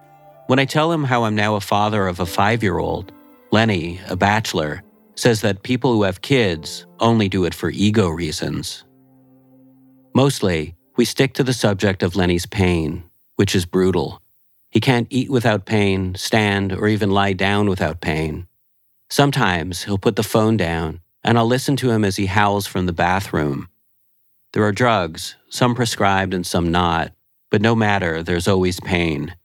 When 0.48 0.60
I 0.60 0.66
tell 0.66 0.92
him 0.92 1.04
how 1.04 1.24
I'm 1.24 1.36
now 1.36 1.56
a 1.56 1.60
father 1.60 2.08
of 2.08 2.20
a 2.20 2.26
five 2.26 2.62
year 2.62 2.78
old, 2.78 3.12
Lenny, 3.52 4.00
a 4.10 4.16
bachelor, 4.16 4.84
says 5.16 5.42
that 5.42 5.64
people 5.64 5.92
who 5.94 6.04
have 6.04 6.22
kids 6.22 6.86
only 7.00 7.28
do 7.28 7.46
it 7.46 7.56
for 7.56 7.72
ego 7.72 8.10
reasons. 8.10 8.84
Mostly, 10.14 10.76
we 10.98 11.06
stick 11.06 11.34
to 11.34 11.44
the 11.44 11.54
subject 11.54 12.04
of 12.04 12.16
Lenny's 12.16 12.46
pain, 12.46 13.04
which 13.38 13.56
is 13.56 13.66
brutal. 13.66 14.22
He 14.70 14.80
can't 14.80 15.08
eat 15.10 15.32
without 15.32 15.66
pain, 15.66 16.14
stand, 16.16 16.74
or 16.74 16.88
even 16.88 17.10
lie 17.10 17.34
down 17.34 17.68
without 17.68 18.00
pain. 18.00 18.48
Sometimes 19.10 19.84
he'll 19.84 19.98
put 19.98 20.16
the 20.16 20.24
phone 20.24 20.58
down, 20.58 21.00
and 21.24 21.38
I'll 21.38 21.48
listen 21.48 21.76
to 21.78 21.90
him 21.90 22.06
as 22.06 22.18
he 22.18 22.28
howls 22.28 22.68
from 22.68 22.86
the 22.86 22.94
bathroom. 22.94 23.68
There 24.54 24.64
are 24.64 24.72
drugs, 24.72 25.36
some 25.50 25.74
prescribed 25.74 26.34
and 26.34 26.46
some 26.46 26.72
not, 26.72 27.14
but 27.50 27.62
no 27.62 27.74
matter, 27.76 28.22
there's 28.22 28.48
always 28.48 28.80
pain. 28.80 29.36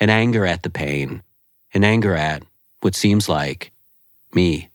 An 0.00 0.08
anger 0.10 0.46
at 0.46 0.62
the 0.62 0.70
pain. 0.70 1.22
An 1.74 1.84
anger 1.84 2.14
at 2.14 2.42
what 2.80 2.94
seems 2.94 3.28
like 3.28 3.70
me. 4.34 4.70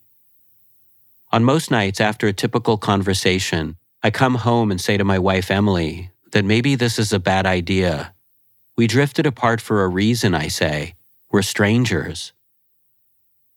On 1.32 1.42
most 1.42 1.70
nights 1.70 2.00
after 2.00 2.28
a 2.28 2.32
typical 2.32 2.78
conversation, 2.78 3.76
I 4.02 4.10
come 4.10 4.36
home 4.36 4.70
and 4.70 4.80
say 4.80 4.96
to 4.96 5.04
my 5.04 5.18
wife, 5.18 5.50
Emily, 5.50 6.10
that 6.30 6.44
maybe 6.44 6.76
this 6.76 6.98
is 6.98 7.12
a 7.12 7.18
bad 7.18 7.44
idea. 7.44 8.14
We 8.76 8.86
drifted 8.86 9.26
apart 9.26 9.60
for 9.60 9.82
a 9.82 9.88
reason, 9.88 10.34
I 10.34 10.48
say. 10.48 10.94
We're 11.32 11.42
strangers. 11.42 12.32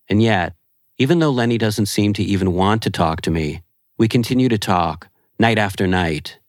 And 0.09 0.23
yet, 0.23 0.55
even 0.97 1.19
though 1.19 1.29
Lenny 1.29 1.57
doesn't 1.57 1.85
seem 1.85 2.13
to 2.13 2.23
even 2.23 2.53
want 2.53 2.81
to 2.83 2.89
talk 2.89 3.21
to 3.21 3.31
me, 3.31 3.61
we 3.97 4.07
continue 4.07 4.49
to 4.49 4.57
talk, 4.57 5.07
night 5.37 5.57
after 5.57 5.85
night. 5.85 6.39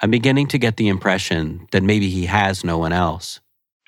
I'm 0.00 0.10
beginning 0.10 0.48
to 0.48 0.58
get 0.58 0.76
the 0.76 0.88
impression 0.88 1.68
that 1.70 1.82
maybe 1.82 2.10
he 2.10 2.26
has 2.26 2.64
no 2.64 2.78
one 2.78 2.92
else. 2.92 3.40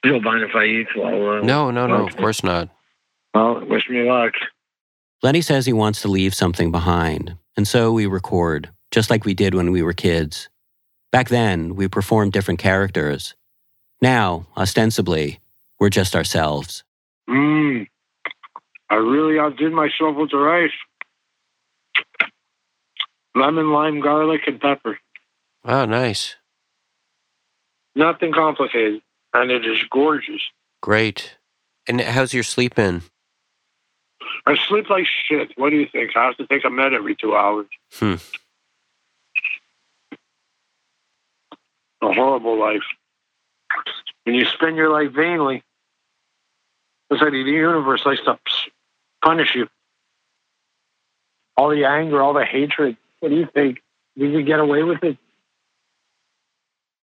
You 0.05 0.13
don't 0.13 0.25
mind 0.25 0.43
if 0.43 0.55
I 0.55 0.65
eat 0.65 0.87
while. 0.95 1.29
Uh, 1.39 1.41
No, 1.43 1.71
no, 1.71 1.87
no, 1.87 2.07
of 2.07 2.17
course 2.17 2.43
not. 2.43 2.69
Well, 3.35 3.65
wish 3.67 3.89
me 3.89 4.09
luck. 4.11 4.33
Lenny 5.23 5.43
says 5.43 5.67
he 5.67 5.73
wants 5.73 6.01
to 6.03 6.09
leave 6.09 6.35
something 6.35 6.71
behind, 6.73 7.37
and 7.57 7.69
so 7.69 7.93
we 7.93 8.07
record, 8.07 8.71
just 8.91 9.11
like 9.11 9.25
we 9.25 9.35
did 9.35 9.55
when 9.55 9.71
we 9.71 9.83
were 9.83 9.93
kids. 9.93 10.49
Back 11.13 11.29
then, 11.29 11.75
we 11.77 11.89
performed 11.89 12.33
different 12.33 12.61
characters. 12.61 13.35
Now, 14.01 14.47
ostensibly, 14.57 15.41
we're 15.79 15.91
just 15.91 16.17
ourselves. 16.17 16.85
Mmm. 17.29 17.87
I 18.89 18.95
really 18.95 19.39
outdid 19.39 19.73
myself 19.73 20.17
with 20.17 20.31
the 20.31 20.39
rice. 20.39 20.73
Lemon, 23.35 23.71
lime, 23.71 24.01
garlic, 24.01 24.41
and 24.47 24.61
pepper. 24.61 24.99
Oh, 25.65 25.85
nice. 25.85 26.37
Nothing 27.95 28.33
complicated. 28.33 29.03
And 29.33 29.51
it 29.51 29.65
is 29.65 29.79
gorgeous. 29.91 30.43
Great. 30.83 31.37
And 31.87 32.01
how's 32.01 32.35
your 32.35 32.43
sleep 32.43 32.79
in? 32.79 33.03
I 34.47 34.57
sleep 34.69 34.89
like 34.91 35.07
shit. 35.07 35.53
What 35.57 35.71
do 35.71 35.77
you 35.77 35.87
think? 35.91 36.17
I 36.17 36.27
have 36.27 36.37
to 36.39 36.47
take 36.47 36.65
a 36.65 36.71
med 36.71 36.95
every 36.95 37.15
two 37.17 37.35
hours. 37.35 37.67
Hmm. 37.93 38.15
A 42.03 42.13
horrible 42.13 42.59
life. 42.59 42.83
When 44.25 44.35
you 44.35 44.45
spend 44.47 44.77
your 44.77 44.91
life 44.91 45.13
vainly, 45.13 45.63
it's 47.11 47.21
like 47.21 47.33
the 47.33 47.39
universe 47.39 48.07
likes 48.07 48.23
to 48.25 48.39
punish 49.23 49.55
you. 49.55 49.69
All 51.57 51.71
the 51.71 51.85
anger, 51.85 52.23
all 52.23 52.33
the 52.33 52.45
hatred. 52.45 52.97
What 53.21 53.31
do 53.31 53.37
you 53.37 53.49
think? 53.53 53.83
You 54.15 54.31
could 54.33 54.47
get 54.47 54.61
away 54.61 54.83
with 54.83 55.03
it? 55.05 55.19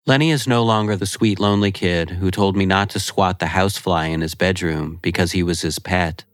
Lenny 0.09 0.31
is 0.31 0.47
no 0.47 0.63
longer 0.63 0.95
the 0.95 1.05
sweet, 1.05 1.41
lonely 1.41 1.73
kid 1.73 2.11
who 2.11 2.31
told 2.31 2.57
me 2.57 2.65
not 2.65 2.91
to 2.91 3.01
swat 3.01 3.41
the 3.41 3.47
housefly 3.47 4.07
in 4.07 4.21
his 4.21 4.37
bedroom 4.37 5.01
because 5.03 5.33
he 5.33 5.43
was 5.43 5.63
his 5.63 5.81
pet. 5.81 6.25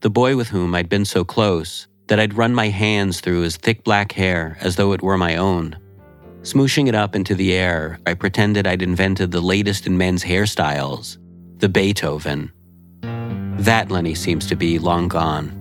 The 0.00 0.08
boy 0.08 0.34
with 0.34 0.48
whom 0.48 0.74
I'd 0.74 0.88
been 0.88 1.04
so 1.04 1.24
close 1.24 1.88
that 2.06 2.18
I'd 2.18 2.38
run 2.38 2.54
my 2.54 2.68
hands 2.68 3.20
through 3.20 3.42
his 3.42 3.58
thick 3.58 3.84
black 3.84 4.12
hair 4.12 4.56
as 4.62 4.76
though 4.76 4.94
it 4.94 5.02
were 5.02 5.18
my 5.18 5.36
own. 5.36 5.76
Smooshing 6.40 6.88
it 6.88 6.94
up 6.94 7.14
into 7.14 7.34
the 7.34 7.52
air, 7.52 7.98
I 8.06 8.14
pretended 8.14 8.66
I'd 8.66 8.80
invented 8.80 9.30
the 9.30 9.42
latest 9.42 9.86
in 9.86 9.98
men's 9.98 10.24
hairstyles 10.24 11.18
the 11.58 11.68
Beethoven. 11.68 12.50
That 13.58 13.90
Lenny 13.90 14.14
seems 14.14 14.46
to 14.46 14.54
be 14.54 14.78
long 14.78 15.08
gone. 15.08 15.57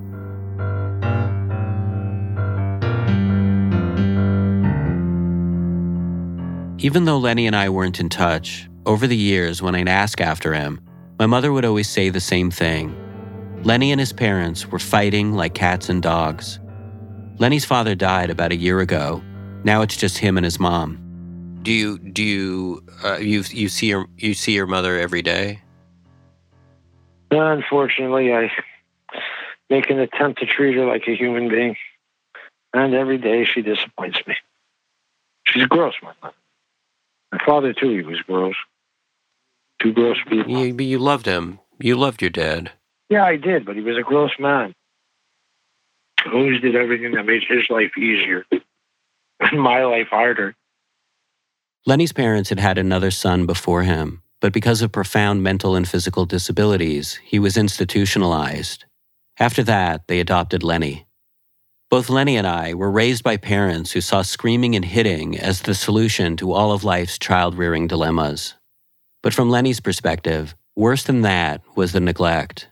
Even 6.79 7.05
though 7.05 7.17
Lenny 7.17 7.47
and 7.47 7.55
I 7.55 7.69
weren't 7.69 7.99
in 7.99 8.07
touch, 8.07 8.69
over 8.85 9.07
the 9.07 9.17
years 9.17 9.63
when 9.63 9.73
I'd 9.73 9.89
ask 9.89 10.21
after 10.21 10.53
him, 10.53 10.79
my 11.17 11.25
mother 11.25 11.51
would 11.51 11.65
always 11.65 11.89
say 11.89 12.09
the 12.09 12.19
same 12.19 12.51
thing. 12.51 12.95
Lenny 13.63 13.91
and 13.91 13.99
his 13.99 14.13
parents 14.13 14.67
were 14.67 14.77
fighting 14.77 15.33
like 15.33 15.55
cats 15.55 15.89
and 15.89 16.03
dogs. 16.03 16.59
Lenny's 17.39 17.65
father 17.65 17.95
died 17.95 18.29
about 18.29 18.51
a 18.51 18.55
year 18.55 18.79
ago. 18.79 19.23
Now 19.63 19.81
it's 19.81 19.97
just 19.97 20.19
him 20.19 20.37
and 20.37 20.45
his 20.45 20.59
mom. 20.59 21.59
Do 21.63 21.71
you 21.71 21.97
do 21.97 22.23
you 22.23 22.83
uh, 23.03 23.17
you 23.17 23.43
you 23.49 23.69
see 23.69 23.87
your 23.87 24.05
you 24.17 24.35
see 24.35 24.53
your 24.53 24.67
mother 24.67 24.99
every 24.99 25.23
day? 25.23 25.61
Unfortunately, 27.31 28.33
I 28.33 28.51
make 29.69 29.89
an 29.89 29.99
attempt 29.99 30.39
to 30.39 30.45
treat 30.45 30.75
her 30.77 30.85
like 30.85 31.07
a 31.07 31.15
human 31.15 31.49
being. 31.49 31.75
And 32.73 32.93
every 32.93 33.17
day 33.17 33.45
she 33.45 33.63
disappoints 33.63 34.19
me. 34.27 34.35
She's 35.43 35.65
gross, 35.65 35.95
my 36.03 36.13
mother. 36.21 36.35
My 37.31 37.39
father, 37.45 37.73
too, 37.73 37.89
he 37.89 38.01
was 38.03 38.21
gross. 38.21 38.55
Two 39.81 39.93
gross 39.93 40.17
people. 40.27 40.65
You, 40.65 40.73
but 40.73 40.85
you 40.85 40.99
loved 40.99 41.25
him. 41.25 41.59
You 41.79 41.95
loved 41.95 42.21
your 42.21 42.31
dad. 42.31 42.71
Yeah, 43.09 43.23
I 43.23 43.37
did, 43.37 43.65
but 43.65 43.75
he 43.75 43.81
was 43.81 43.97
a 43.97 44.01
gross 44.01 44.31
man. 44.39 44.73
He 46.23 46.31
always 46.31 46.61
did 46.61 46.75
everything 46.75 47.13
that 47.13 47.25
made 47.25 47.43
his 47.47 47.69
life 47.69 47.97
easier 47.97 48.45
and 49.39 49.61
my 49.61 49.83
life 49.85 50.07
harder. 50.09 50.55
Lenny's 51.85 52.11
parents 52.11 52.49
had 52.49 52.59
had 52.59 52.77
another 52.77 53.11
son 53.11 53.45
before 53.45 53.83
him, 53.83 54.21
but 54.41 54.51
because 54.51 54.81
of 54.81 54.91
profound 54.91 55.41
mental 55.41 55.75
and 55.75 55.87
physical 55.87 56.25
disabilities, 56.25 57.19
he 57.23 57.39
was 57.39 57.55
institutionalized. 57.55 58.85
After 59.39 59.63
that, 59.63 60.07
they 60.07 60.19
adopted 60.19 60.63
Lenny. 60.63 61.06
Both 61.89 62.09
Lenny 62.09 62.35
and 62.35 62.45
I 62.45 62.73
were 62.73 62.91
raised 62.91 63.23
by 63.23 63.37
parents 63.37 63.93
who 63.93 64.01
saw 64.01 64.21
screaming 64.21 64.75
and 64.75 64.83
hitting 64.83 65.37
as 65.39 65.61
the 65.61 65.73
solution 65.73 66.35
to 66.35 66.51
all 66.51 66.73
of 66.73 66.83
life's 66.83 67.17
child 67.17 67.55
rearing 67.55 67.87
dilemmas. 67.87 68.55
But 69.23 69.33
from 69.33 69.49
Lenny's 69.49 69.79
perspective, 69.79 70.53
worse 70.75 71.03
than 71.03 71.21
that 71.21 71.61
was 71.77 71.93
the 71.93 72.01
neglect. 72.01 72.67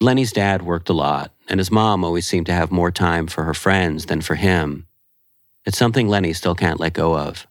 Lenny's 0.00 0.32
dad 0.32 0.62
worked 0.62 0.88
a 0.88 0.92
lot, 0.92 1.32
and 1.48 1.60
his 1.60 1.70
mom 1.70 2.04
always 2.04 2.26
seemed 2.26 2.46
to 2.46 2.52
have 2.52 2.72
more 2.72 2.90
time 2.90 3.28
for 3.28 3.44
her 3.44 3.54
friends 3.54 4.06
than 4.06 4.20
for 4.20 4.34
him. 4.34 4.88
It's 5.64 5.78
something 5.78 6.08
Lenny 6.08 6.32
still 6.32 6.56
can't 6.56 6.80
let 6.80 6.92
go 6.92 7.16
of. 7.16 7.46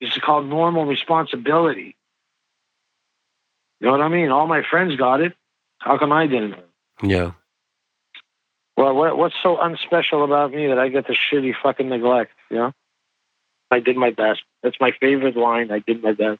It's 0.00 0.18
called 0.18 0.46
normal 0.46 0.86
responsibility. 0.86 1.96
You 3.80 3.86
know 3.86 3.92
what 3.92 4.00
I 4.00 4.08
mean? 4.08 4.30
All 4.30 4.48
my 4.48 4.62
friends 4.68 4.96
got 4.96 5.20
it. 5.20 5.34
How 5.78 5.98
come 5.98 6.10
I 6.10 6.26
didn't? 6.26 6.56
Yeah. 7.00 7.32
Well, 8.78 8.94
what, 8.94 9.18
what's 9.18 9.34
so 9.42 9.56
unspecial 9.56 10.22
about 10.22 10.52
me 10.52 10.68
that 10.68 10.78
I 10.78 10.88
get 10.88 11.08
the 11.08 11.12
shitty 11.12 11.52
fucking 11.60 11.88
neglect? 11.88 12.30
You 12.48 12.58
know, 12.58 12.72
I 13.72 13.80
did 13.80 13.96
my 13.96 14.10
best. 14.10 14.42
That's 14.62 14.76
my 14.80 14.92
favorite 15.00 15.36
line. 15.36 15.72
I 15.72 15.80
did 15.80 16.00
my 16.00 16.12
best. 16.12 16.38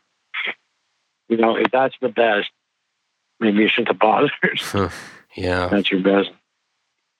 You 1.29 1.37
know, 1.37 1.57
if 1.57 1.73
that's 1.73 1.97
the 2.01 2.09
best, 2.09 2.49
maybe 3.41 3.59
you 3.59 3.69
shouldn't 3.69 3.89
have 3.89 3.99
bothered. 3.99 4.31
yeah, 5.37 5.67
that's 5.67 5.91
your 5.91 6.01
best. 6.01 6.31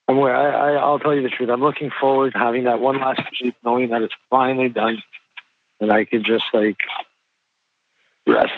I'm, 0.07 0.21
I, 0.21 0.31
I, 0.31 0.73
I'll 0.75 1.01
tell 1.01 1.17
you 1.17 1.25
the 1.25 1.31
truth. 1.31 1.51
I'm 1.51 1.63
looking 1.63 1.91
forward 2.01 2.35
to 2.35 2.39
having 2.39 2.65
that 2.65 2.79
one 2.79 3.01
last 3.01 3.21
sleep, 3.37 3.57
knowing 3.65 3.89
that 3.89 4.03
it's 4.03 4.15
finally 4.31 4.69
done, 4.69 5.03
and 5.81 5.91
I 5.91 6.05
can 6.05 6.23
just 6.23 6.45
like 6.55 6.79
rest 8.25 8.53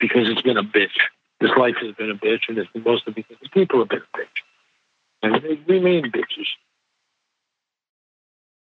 because 0.00 0.28
it's 0.28 0.42
been 0.42 0.58
a 0.58 0.64
bitch. 0.64 0.98
This 1.42 1.50
life 1.58 1.74
has 1.82 1.92
been 1.96 2.08
a 2.08 2.14
bitch, 2.14 2.42
and 2.48 2.56
it's 2.56 2.70
mostly 2.72 3.12
because 3.12 3.36
the 3.42 3.48
people 3.48 3.80
have 3.80 3.88
been 3.88 3.98
a 3.98 4.16
bitch. 4.16 4.38
And 5.24 5.42
they 5.42 5.60
remain 5.66 6.04
bitches. 6.04 6.46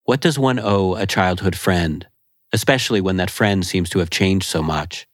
What 0.05 0.23
does 0.23 0.39
one 0.39 0.59
owe 0.59 0.95
a 0.95 1.07
childhood 1.07 1.55
friend, 1.55 2.07
especially 2.51 3.03
when 3.03 3.19
that 3.19 3.31
friend 3.31 3.67
seems 3.67 3.91
to 3.91 3.99
have 3.99 4.09
changed 4.09 4.47
so 4.47 4.63
much? 4.63 5.07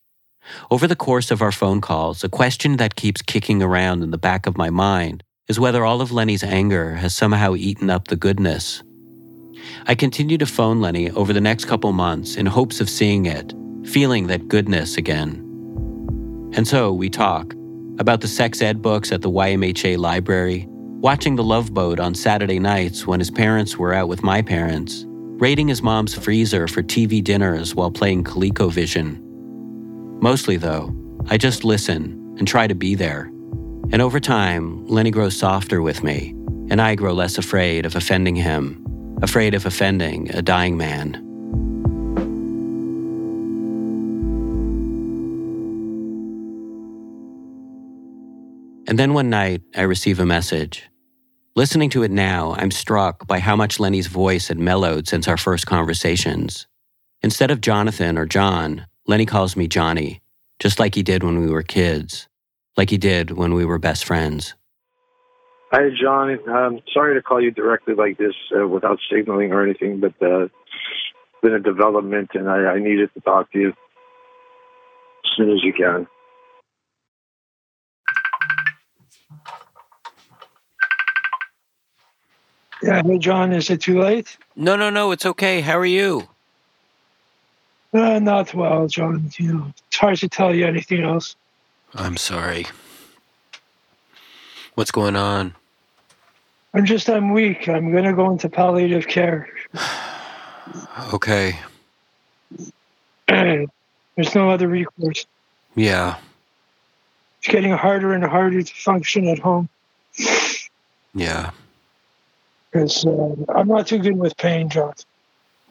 Over 0.70 0.86
the 0.86 0.94
course 0.94 1.32
of 1.32 1.42
our 1.42 1.50
phone 1.50 1.80
calls, 1.80 2.22
a 2.22 2.28
question 2.28 2.76
that 2.76 2.94
keeps 2.94 3.22
kicking 3.22 3.60
around 3.60 4.04
in 4.04 4.12
the 4.12 4.18
back 4.18 4.46
of 4.46 4.56
my 4.56 4.70
mind 4.70 5.24
is 5.48 5.58
whether 5.58 5.84
all 5.84 6.00
of 6.00 6.12
Lenny's 6.12 6.44
anger 6.44 6.94
has 6.94 7.12
somehow 7.12 7.56
eaten 7.56 7.90
up 7.90 8.06
the 8.06 8.14
goodness. 8.14 8.84
I 9.86 9.96
continue 9.96 10.38
to 10.38 10.46
phone 10.46 10.80
Lenny 10.80 11.10
over 11.10 11.32
the 11.32 11.40
next 11.40 11.64
couple 11.64 11.90
months 11.92 12.36
in 12.36 12.46
hopes 12.46 12.80
of 12.80 12.88
seeing 12.88 13.26
it, 13.26 13.52
feeling 13.82 14.28
that 14.28 14.46
goodness 14.46 14.96
again. 14.96 15.47
And 16.52 16.66
so 16.66 16.92
we 16.92 17.08
talk, 17.10 17.54
about 17.98 18.20
the 18.20 18.28
sex 18.28 18.62
ed 18.62 18.80
books 18.80 19.12
at 19.12 19.22
the 19.22 19.30
YMHA 19.30 19.98
library, 19.98 20.66
watching 20.68 21.36
The 21.36 21.44
Love 21.44 21.74
Boat 21.74 22.00
on 22.00 22.14
Saturday 22.14 22.58
nights 22.58 23.06
when 23.06 23.20
his 23.20 23.30
parents 23.30 23.76
were 23.76 23.92
out 23.92 24.08
with 24.08 24.22
my 24.22 24.40
parents, 24.40 25.04
raiding 25.06 25.68
his 25.68 25.82
mom's 25.82 26.14
freezer 26.14 26.68
for 26.68 26.82
TV 26.82 27.22
dinners 27.22 27.74
while 27.74 27.90
playing 27.90 28.24
ColecoVision. 28.24 29.20
Mostly, 30.20 30.56
though, 30.56 30.94
I 31.28 31.36
just 31.38 31.64
listen 31.64 32.34
and 32.38 32.46
try 32.46 32.66
to 32.66 32.74
be 32.74 32.94
there. 32.94 33.24
And 33.90 34.02
over 34.02 34.20
time, 34.20 34.86
Lenny 34.86 35.10
grows 35.10 35.36
softer 35.36 35.82
with 35.82 36.02
me, 36.02 36.34
and 36.70 36.80
I 36.80 36.94
grow 36.94 37.12
less 37.12 37.38
afraid 37.38 37.86
of 37.86 37.96
offending 37.96 38.36
him, 38.36 38.84
afraid 39.22 39.54
of 39.54 39.66
offending 39.66 40.30
a 40.34 40.42
dying 40.42 40.76
man. 40.76 41.24
And 48.88 48.98
then 48.98 49.12
one 49.12 49.28
night, 49.28 49.60
I 49.76 49.82
receive 49.82 50.18
a 50.18 50.24
message. 50.24 50.88
Listening 51.54 51.90
to 51.90 52.04
it 52.04 52.10
now, 52.10 52.54
I'm 52.56 52.70
struck 52.70 53.26
by 53.26 53.38
how 53.38 53.54
much 53.54 53.78
Lenny's 53.78 54.06
voice 54.06 54.48
had 54.48 54.58
mellowed 54.58 55.06
since 55.06 55.28
our 55.28 55.36
first 55.36 55.66
conversations. 55.66 56.66
Instead 57.20 57.50
of 57.50 57.60
Jonathan 57.60 58.16
or 58.16 58.24
John, 58.24 58.86
Lenny 59.06 59.26
calls 59.26 59.56
me 59.56 59.68
Johnny, 59.68 60.22
just 60.58 60.80
like 60.80 60.94
he 60.94 61.02
did 61.02 61.22
when 61.22 61.38
we 61.38 61.50
were 61.50 61.62
kids, 61.62 62.28
like 62.78 62.88
he 62.88 62.96
did 62.96 63.32
when 63.32 63.52
we 63.52 63.66
were 63.66 63.78
best 63.78 64.06
friends. 64.06 64.54
Hi, 65.70 65.90
John. 66.00 66.38
I'm 66.48 66.80
sorry 66.94 67.14
to 67.14 67.22
call 67.22 67.42
you 67.42 67.50
directly 67.50 67.94
like 67.94 68.16
this 68.16 68.32
uh, 68.58 68.66
without 68.66 69.00
signaling 69.12 69.52
or 69.52 69.62
anything, 69.62 70.00
but 70.00 70.14
uh, 70.22 70.44
it's 70.44 70.52
been 71.42 71.52
a 71.52 71.60
development, 71.60 72.30
and 72.32 72.48
I, 72.48 72.64
I 72.64 72.78
needed 72.78 73.10
to 73.12 73.20
talk 73.20 73.52
to 73.52 73.58
you 73.58 73.68
as 73.68 75.30
soon 75.36 75.50
as 75.50 75.62
you 75.62 75.74
can. 75.74 76.06
Yeah, 82.82 83.02
hey 83.02 83.18
John, 83.18 83.52
is 83.52 83.70
it 83.70 83.80
too 83.80 84.00
late? 84.00 84.36
No, 84.54 84.76
no, 84.76 84.88
no, 84.88 85.10
it's 85.10 85.26
okay. 85.26 85.60
How 85.60 85.76
are 85.78 85.86
you? 85.86 86.28
Uh, 87.92 88.18
not 88.18 88.54
well, 88.54 88.86
John. 88.86 89.30
You 89.38 89.52
know, 89.52 89.72
it's 89.88 89.96
hard 89.96 90.18
to 90.18 90.28
tell 90.28 90.54
you 90.54 90.66
anything 90.66 91.02
else. 91.02 91.34
I'm 91.94 92.16
sorry. 92.16 92.66
What's 94.74 94.90
going 94.90 95.16
on? 95.16 95.54
I'm 96.74 96.84
just, 96.84 97.08
I'm 97.08 97.32
weak. 97.32 97.68
I'm 97.68 97.90
going 97.90 98.04
to 98.04 98.12
go 98.12 98.30
into 98.30 98.48
palliative 98.48 99.06
care. 99.06 99.48
Okay. 101.14 101.58
There's 103.28 104.34
no 104.34 104.50
other 104.50 104.68
recourse. 104.68 105.24
Yeah. 105.74 106.16
It's 107.38 107.48
getting 107.52 107.72
harder 107.72 108.12
and 108.12 108.24
harder 108.24 108.62
to 108.62 108.74
function 108.74 109.28
at 109.28 109.38
home 109.38 109.68
Yeah. 111.14 111.50
because 112.70 113.06
uh, 113.06 113.34
I'm 113.54 113.68
not 113.68 113.86
too 113.86 113.98
good 113.98 114.16
with 114.16 114.36
pain, 114.36 114.68
John. 114.68 114.92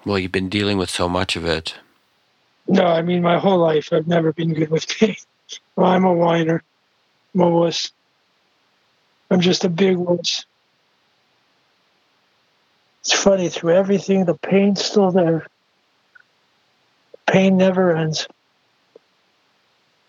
Well, 0.06 0.18
you've 0.20 0.32
been 0.32 0.50
dealing 0.50 0.78
with 0.78 0.90
so 0.90 1.10
much 1.10 1.36
of 1.36 1.44
it. 1.46 1.76
No, 2.68 2.86
I 2.86 3.02
mean, 3.02 3.22
my 3.22 3.38
whole 3.40 3.58
life 3.60 3.92
I've 3.92 4.08
never 4.08 4.32
been 4.34 4.54
good 4.54 4.70
with 4.70 4.88
pain. 4.88 5.16
Well, 5.78 5.88
I'm 5.88 6.04
a 6.04 6.12
whiner. 6.12 6.62
I'm 7.34 7.40
a 7.42 7.50
wuss. 7.50 7.92
I'm 9.32 9.40
just 9.40 9.64
a 9.64 9.70
big 9.70 9.96
wuss. 9.96 10.44
It's 13.00 13.14
funny, 13.14 13.48
through 13.48 13.76
everything, 13.76 14.26
the 14.26 14.34
pain's 14.34 14.84
still 14.84 15.12
there. 15.12 15.48
Pain 17.26 17.56
never 17.56 17.96
ends. 17.96 18.28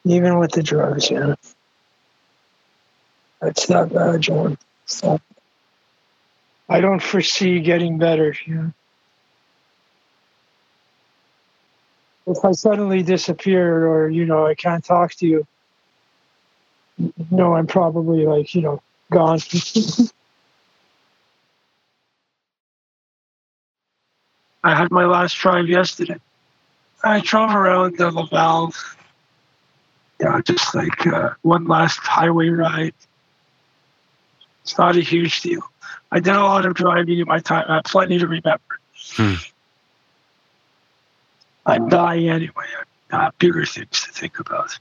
Even 0.08 0.38
with 0.38 0.52
the 0.52 0.62
drugs, 0.62 1.10
yeah. 1.10 1.34
It's 3.42 3.68
not 3.68 3.92
bad, 3.92 4.22
John. 4.22 4.58
Not- 5.04 5.22
I 6.68 6.80
don't 6.80 7.02
foresee 7.02 7.60
getting 7.60 7.98
better, 7.98 8.34
know. 8.46 8.72
if 12.28 12.44
I 12.44 12.52
suddenly 12.52 13.02
disappear 13.02 13.86
or 13.86 14.08
you 14.10 14.26
know 14.26 14.46
I 14.46 14.54
can't 14.54 14.84
talk 14.84 15.14
to 15.14 15.26
you, 15.26 15.46
no, 17.30 17.54
I'm 17.54 17.66
probably 17.66 18.26
like 18.26 18.54
you 18.54 18.62
know 18.62 18.82
gone. 19.10 19.40
I 24.64 24.74
had 24.74 24.90
my 24.90 25.06
last 25.06 25.34
drive 25.34 25.68
yesterday. 25.68 26.18
I 27.02 27.20
drove 27.20 27.54
around 27.54 27.96
the 27.96 28.10
Laval. 28.10 28.74
Yeah, 30.20 30.40
just 30.44 30.74
like 30.74 31.06
uh, 31.06 31.30
one 31.42 31.66
last 31.66 31.98
highway 31.98 32.48
ride. 32.48 32.94
It's 34.62 34.76
not 34.76 34.96
a 34.96 35.00
huge 35.00 35.42
deal. 35.42 35.62
I 36.10 36.20
did 36.20 36.34
a 36.34 36.42
lot 36.42 36.66
of 36.66 36.74
driving 36.74 37.18
in 37.18 37.26
my 37.26 37.38
time. 37.38 37.64
I 37.68 37.76
have 37.76 37.84
plenty 37.84 38.18
to 38.18 38.26
remember. 38.26 38.80
Hmm. 39.12 39.34
I'm 41.66 41.88
dying 41.88 42.28
anyway. 42.28 42.64
I 43.12 43.24
have 43.24 43.38
bigger 43.38 43.64
things 43.64 44.00
to 44.02 44.12
think 44.12 44.38
about. 44.38 44.78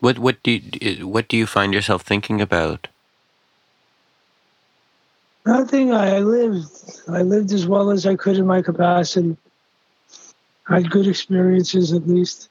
What 0.00 0.18
what 0.18 0.42
do 0.42 0.52
you, 0.52 1.06
what 1.06 1.28
do 1.28 1.36
you 1.36 1.46
find 1.46 1.74
yourself 1.74 2.02
thinking 2.02 2.40
about? 2.40 2.88
Nothing. 5.44 5.92
I 5.92 6.18
lived. 6.20 6.66
I 7.08 7.22
lived 7.22 7.52
as 7.52 7.66
well 7.66 7.90
as 7.90 8.06
I 8.06 8.14
could 8.14 8.36
in 8.36 8.46
my 8.46 8.62
capacity. 8.62 9.36
I 10.68 10.80
had 10.80 10.90
good 10.90 11.06
experiences, 11.06 11.92
at 11.92 12.06
least. 12.06 12.48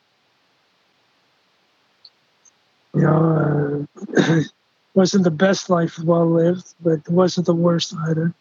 You 2.93 3.01
know, 3.01 3.87
uh, 4.17 4.41
wasn't 4.93 5.23
the 5.23 5.31
best 5.31 5.69
life 5.69 5.99
well 5.99 6.29
lived, 6.29 6.73
but 6.81 6.93
it 6.93 7.09
wasn't 7.09 7.45
the 7.45 7.53
worst 7.53 7.93
either. 8.07 8.33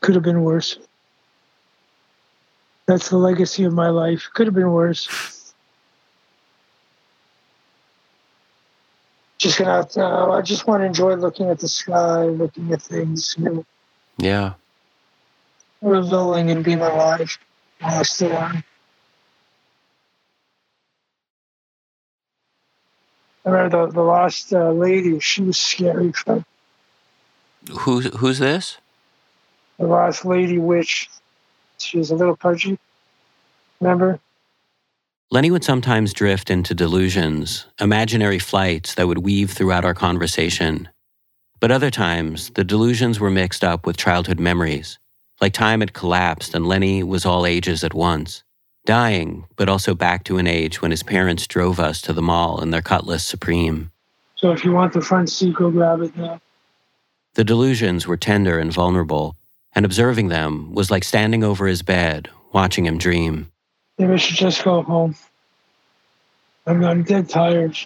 Could 0.00 0.14
have 0.14 0.24
been 0.24 0.42
worse. 0.42 0.78
That's 2.86 3.08
the 3.08 3.16
legacy 3.16 3.64
of 3.64 3.72
my 3.72 3.88
life. 3.88 4.28
Could 4.34 4.46
have 4.46 4.54
been 4.54 4.70
worse. 4.72 5.52
Just 9.38 9.58
gonna. 9.58 9.72
Have 9.72 9.88
to, 9.90 10.04
uh, 10.04 10.30
I 10.38 10.42
just 10.42 10.66
want 10.66 10.82
to 10.82 10.86
enjoy 10.86 11.14
looking 11.14 11.48
at 11.48 11.58
the 11.58 11.68
sky, 11.68 12.24
looking 12.24 12.72
at 12.72 12.82
things, 12.82 13.34
you 13.38 13.44
know, 13.44 13.64
Yeah. 14.18 14.54
reveling 15.80 16.50
and 16.50 16.64
being 16.64 16.80
alive 16.80 17.38
while 17.80 17.98
I 18.00 18.02
still 18.02 18.32
am. 18.32 18.62
I 23.44 23.50
remember 23.50 23.86
the, 23.86 23.92
the 23.92 24.02
last 24.02 24.52
uh, 24.52 24.70
lady, 24.70 25.18
she 25.18 25.42
was 25.42 25.58
scary. 25.58 26.12
Who's 27.70 28.14
who's 28.16 28.38
this? 28.38 28.78
The 29.78 29.86
last 29.86 30.24
lady 30.24 30.58
witch, 30.58 31.08
she 31.78 31.98
was 31.98 32.10
a 32.10 32.14
little 32.14 32.36
pudgy. 32.36 32.78
Remember? 33.80 34.20
Lenny 35.30 35.50
would 35.50 35.64
sometimes 35.64 36.12
drift 36.12 36.50
into 36.50 36.74
delusions, 36.74 37.66
imaginary 37.80 38.38
flights 38.38 38.94
that 38.94 39.08
would 39.08 39.18
weave 39.18 39.50
throughout 39.50 39.84
our 39.84 39.94
conversation. 39.94 40.88
But 41.58 41.70
other 41.72 41.90
times, 41.90 42.50
the 42.50 42.64
delusions 42.64 43.18
were 43.18 43.30
mixed 43.30 43.64
up 43.64 43.86
with 43.86 43.96
childhood 43.96 44.38
memories, 44.38 44.98
like 45.40 45.54
time 45.54 45.80
had 45.80 45.94
collapsed 45.94 46.54
and 46.54 46.66
Lenny 46.66 47.02
was 47.02 47.24
all 47.24 47.46
ages 47.46 47.82
at 47.82 47.94
once, 47.94 48.44
dying, 48.84 49.46
but 49.56 49.68
also 49.68 49.94
back 49.94 50.24
to 50.24 50.38
an 50.38 50.46
age 50.46 50.82
when 50.82 50.90
his 50.90 51.02
parents 51.02 51.46
drove 51.46 51.78
us 51.78 52.00
to 52.02 52.12
the 52.12 52.22
mall 52.22 52.60
in 52.62 52.70
their 52.70 52.82
Cutlass 52.82 53.24
Supreme. 53.24 53.90
So 54.36 54.50
if 54.50 54.64
you 54.64 54.72
want 54.72 54.92
the 54.92 55.00
front 55.00 55.30
seat, 55.30 55.54
go 55.54 55.70
grab 55.70 56.00
it 56.02 56.16
now. 56.16 56.40
The 57.34 57.44
delusions 57.44 58.06
were 58.06 58.16
tender 58.16 58.58
and 58.58 58.72
vulnerable, 58.72 59.36
and 59.74 59.84
observing 59.84 60.28
them 60.28 60.74
was 60.74 60.90
like 60.90 61.04
standing 61.04 61.44
over 61.44 61.66
his 61.66 61.82
bed, 61.82 62.28
watching 62.52 62.84
him 62.84 62.98
dream. 62.98 63.50
Maybe 63.98 64.12
I 64.12 64.16
should 64.16 64.36
just 64.36 64.64
go 64.64 64.82
home. 64.82 65.14
I'm, 66.66 66.84
I'm 66.84 67.02
dead 67.02 67.28
tired. 67.28 67.76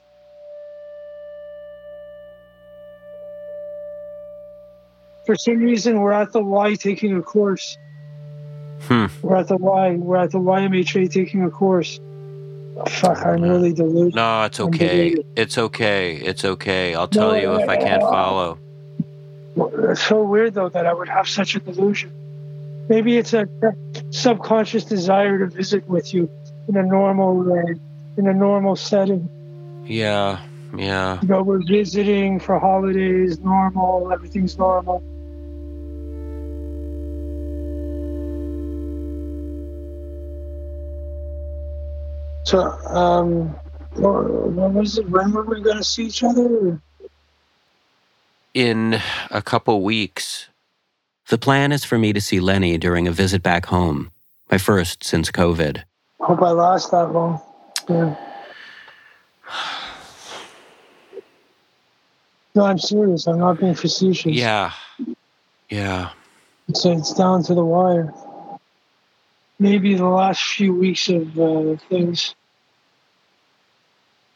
For 5.27 5.35
some 5.35 5.59
reason, 5.59 6.01
we're 6.01 6.13
at 6.13 6.33
the 6.33 6.43
Y 6.43 6.75
taking 6.75 7.17
a 7.17 7.23
course. 7.23 7.77
Hmm. 8.89 9.07
We're 9.23 9.37
at 9.37 9.49
the 9.49 9.57
Y. 9.57 9.97
We're 9.97 10.17
at 10.17 10.31
the 10.31 10.39
YMHA 10.39 11.11
taking 11.13 11.43
a 11.43 11.51
course. 11.51 11.99
Fuck, 12.89 13.25
I'm 13.25 13.43
really 13.43 13.73
deluded. 13.73 14.15
No, 14.15 14.45
it's 14.45 14.61
okay. 14.61 15.17
It's 15.35 15.57
okay. 15.57 16.17
It's 16.17 16.45
okay. 16.45 16.95
I'll 16.95 17.09
tell 17.09 17.33
No, 17.33 17.35
you 17.35 17.55
if 17.55 17.69
I 17.69 17.77
can't 17.77 18.03
uh, 18.03 18.11
follow. 18.11 18.59
It's 19.91 20.03
so 20.03 20.23
weird, 20.23 20.55
though, 20.55 20.69
that 20.69 20.85
I 20.87 20.93
would 20.93 21.09
have 21.09 21.27
such 21.27 21.55
a 21.55 21.61
delusion. 21.61 22.13
Maybe 22.89 23.17
it's 23.17 23.33
a 23.33 23.49
subconscious 24.11 24.85
desire 24.85 25.39
to 25.39 25.47
visit 25.47 25.89
with 25.89 26.13
you 26.13 26.31
in 26.69 26.77
a 26.77 26.83
normal, 26.83 27.51
uh, 27.51 27.75
in 28.19 28.29
a 28.29 28.35
normal 28.35 28.77
setting. 28.77 29.29
Yeah. 29.87 30.41
Yeah. 30.77 31.19
You 31.23 31.29
know, 31.29 31.43
we're 31.43 31.65
visiting 31.67 32.39
for 32.39 32.59
holidays, 32.59 33.39
normal, 33.39 34.13
everything's 34.13 34.59
normal. 34.59 35.03
So, 42.47 42.61
um, 42.87 43.49
what 43.97 44.73
was 44.73 44.99
it? 44.99 45.11
When 45.11 45.33
were 45.33 45.43
we 45.43 45.61
going 45.61 45.79
to 45.79 45.85
see 45.85 46.07
each 46.07 46.23
other? 46.23 46.81
In 48.55 49.01
a 49.33 49.43
couple 49.43 49.83
weeks. 49.83 50.49
The 51.29 51.39
plan 51.39 51.73
is 51.73 51.85
for 51.85 51.99
me 51.99 52.13
to 52.13 52.21
see 52.21 52.39
Lenny 52.39 52.79
during 52.79 53.09
a 53.09 53.11
visit 53.11 53.43
back 53.43 53.67
home, 53.67 54.13
my 54.49 54.59
first 54.59 55.03
since 55.03 55.33
COVID. 55.33 55.83
Hope 56.21 56.41
I 56.41 56.53
last 56.53 56.93
that 56.93 57.13
long. 57.13 57.41
Yeah. 57.89 58.15
No, 62.55 62.65
I'm 62.65 62.79
serious. 62.79 63.27
I'm 63.27 63.41
not 63.41 63.59
being 63.59 63.75
facetious. 63.75 64.33
Yeah. 64.33 64.73
Yeah. 65.69 66.11
So 66.75 66.93
it's 66.93 67.13
down 67.13 67.43
to 67.43 67.55
the 67.55 67.65
wire. 67.65 68.15
Maybe 69.59 69.95
the 69.95 70.05
last 70.07 70.43
few 70.43 70.75
weeks 70.75 71.09
of 71.09 71.39
uh, 71.39 71.77
things. 71.89 72.35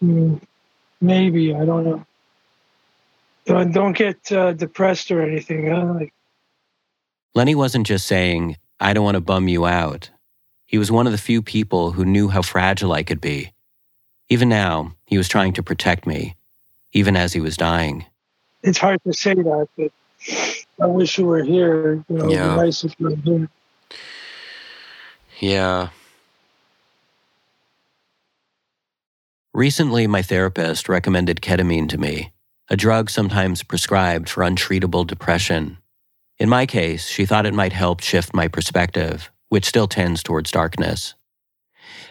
Mm, 0.02 0.40
maybe 1.00 1.54
I 1.54 1.64
don't 1.64 1.84
know. 1.84 2.06
Don't, 3.44 3.72
don't 3.72 3.96
get 3.96 4.30
uh, 4.32 4.52
depressed 4.52 5.10
or 5.10 5.22
anything. 5.22 5.70
Huh? 5.70 5.94
Like, 5.94 6.12
Lenny 7.34 7.54
wasn't 7.54 7.86
just 7.86 8.06
saying, 8.06 8.56
I 8.78 8.92
don't 8.92 9.04
want 9.04 9.16
to 9.16 9.20
bum 9.20 9.48
you 9.48 9.66
out. 9.66 10.10
He 10.66 10.78
was 10.78 10.90
one 10.90 11.06
of 11.06 11.12
the 11.12 11.18
few 11.18 11.42
people 11.42 11.92
who 11.92 12.04
knew 12.04 12.28
how 12.28 12.42
fragile 12.42 12.92
I 12.92 13.02
could 13.02 13.20
be. 13.20 13.52
Even 14.28 14.48
now, 14.48 14.94
he 15.06 15.18
was 15.18 15.28
trying 15.28 15.52
to 15.54 15.62
protect 15.62 16.06
me, 16.06 16.36
even 16.92 17.16
as 17.16 17.32
he 17.32 17.40
was 17.40 17.56
dying. 17.56 18.04
it's 18.62 18.78
hard 18.78 19.00
to 19.04 19.12
say 19.12 19.34
that, 19.34 19.68
but 19.76 19.90
I 20.80 20.86
wish 20.86 21.18
you 21.18 21.26
were 21.26 21.42
here. 21.42 22.04
You 22.08 22.16
know, 22.16 22.30
Yeah. 22.30 22.56
be 22.56 22.62
nice 22.62 22.84
if 22.84 22.94
you 22.98 23.08
were 23.08 23.16
here. 23.16 23.48
Yeah. 25.40 25.88
Recently, 29.54 30.06
my 30.06 30.22
therapist 30.22 30.88
recommended 30.88 31.40
ketamine 31.40 31.88
to 31.88 31.98
me, 31.98 32.32
a 32.68 32.76
drug 32.76 33.10
sometimes 33.10 33.62
prescribed 33.62 34.28
for 34.28 34.42
untreatable 34.42 35.06
depression. 35.06 35.78
In 36.38 36.48
my 36.48 36.66
case, 36.66 37.08
she 37.08 37.26
thought 37.26 37.46
it 37.46 37.54
might 37.54 37.72
help 37.72 38.00
shift 38.00 38.34
my 38.34 38.48
perspective, 38.48 39.30
which 39.48 39.66
still 39.66 39.88
tends 39.88 40.22
towards 40.22 40.50
darkness. 40.50 41.14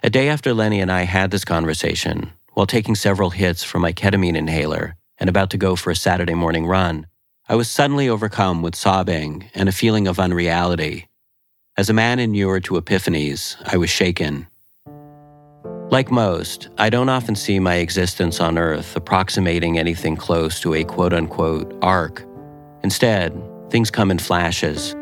A 0.03 0.09
day 0.09 0.27
after 0.27 0.53
Lenny 0.53 0.81
and 0.81 0.91
I 0.91 1.03
had 1.03 1.31
this 1.31 1.45
conversation, 1.45 2.33
while 2.53 2.65
taking 2.65 2.95
several 2.95 3.29
hits 3.29 3.63
from 3.63 3.83
my 3.83 3.93
ketamine 3.93 4.35
inhaler 4.35 4.95
and 5.19 5.29
about 5.29 5.51
to 5.51 5.57
go 5.57 5.75
for 5.75 5.91
a 5.91 5.95
Saturday 5.95 6.33
morning 6.33 6.65
run, 6.65 7.05
I 7.47 7.55
was 7.55 7.69
suddenly 7.69 8.09
overcome 8.09 8.61
with 8.61 8.75
sobbing 8.75 9.49
and 9.53 9.69
a 9.69 9.73
feeling 9.73 10.07
of 10.07 10.19
unreality. 10.19 11.08
As 11.79 11.89
a 11.89 11.93
man 11.93 12.19
inured 12.19 12.65
to 12.65 12.73
epiphanies, 12.73 13.55
I 13.65 13.77
was 13.77 13.89
shaken. 13.89 14.47
Like 15.89 16.11
most, 16.11 16.67
I 16.77 16.89
don't 16.89 17.07
often 17.07 17.35
see 17.35 17.57
my 17.57 17.75
existence 17.75 18.41
on 18.41 18.57
Earth 18.57 18.97
approximating 18.97 19.79
anything 19.79 20.17
close 20.17 20.59
to 20.59 20.73
a 20.73 20.83
quote 20.83 21.13
unquote 21.13 21.73
arc. 21.81 22.25
Instead, 22.83 23.31
things 23.69 23.89
come 23.89 24.11
in 24.11 24.19
flashes. 24.19 24.93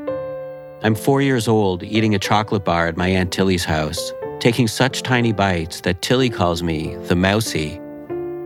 I'm 0.84 0.94
four 0.94 1.24
years 1.24 1.48
old 1.48 1.82
eating 1.82 2.14
a 2.14 2.20
chocolate 2.20 2.64
bar 2.64 2.86
at 2.86 2.96
my 2.96 3.08
Aunt 3.08 3.34
Tilly's 3.34 3.66
house, 3.66 4.14
taking 4.40 4.68
such 4.68 5.02
tiny 5.02 5.34
bites 5.34 5.82
that 5.82 6.04
Tilly 6.04 6.30
calls 6.30 6.62
me 6.62 6.96
the 7.08 7.16
mousy. 7.16 7.80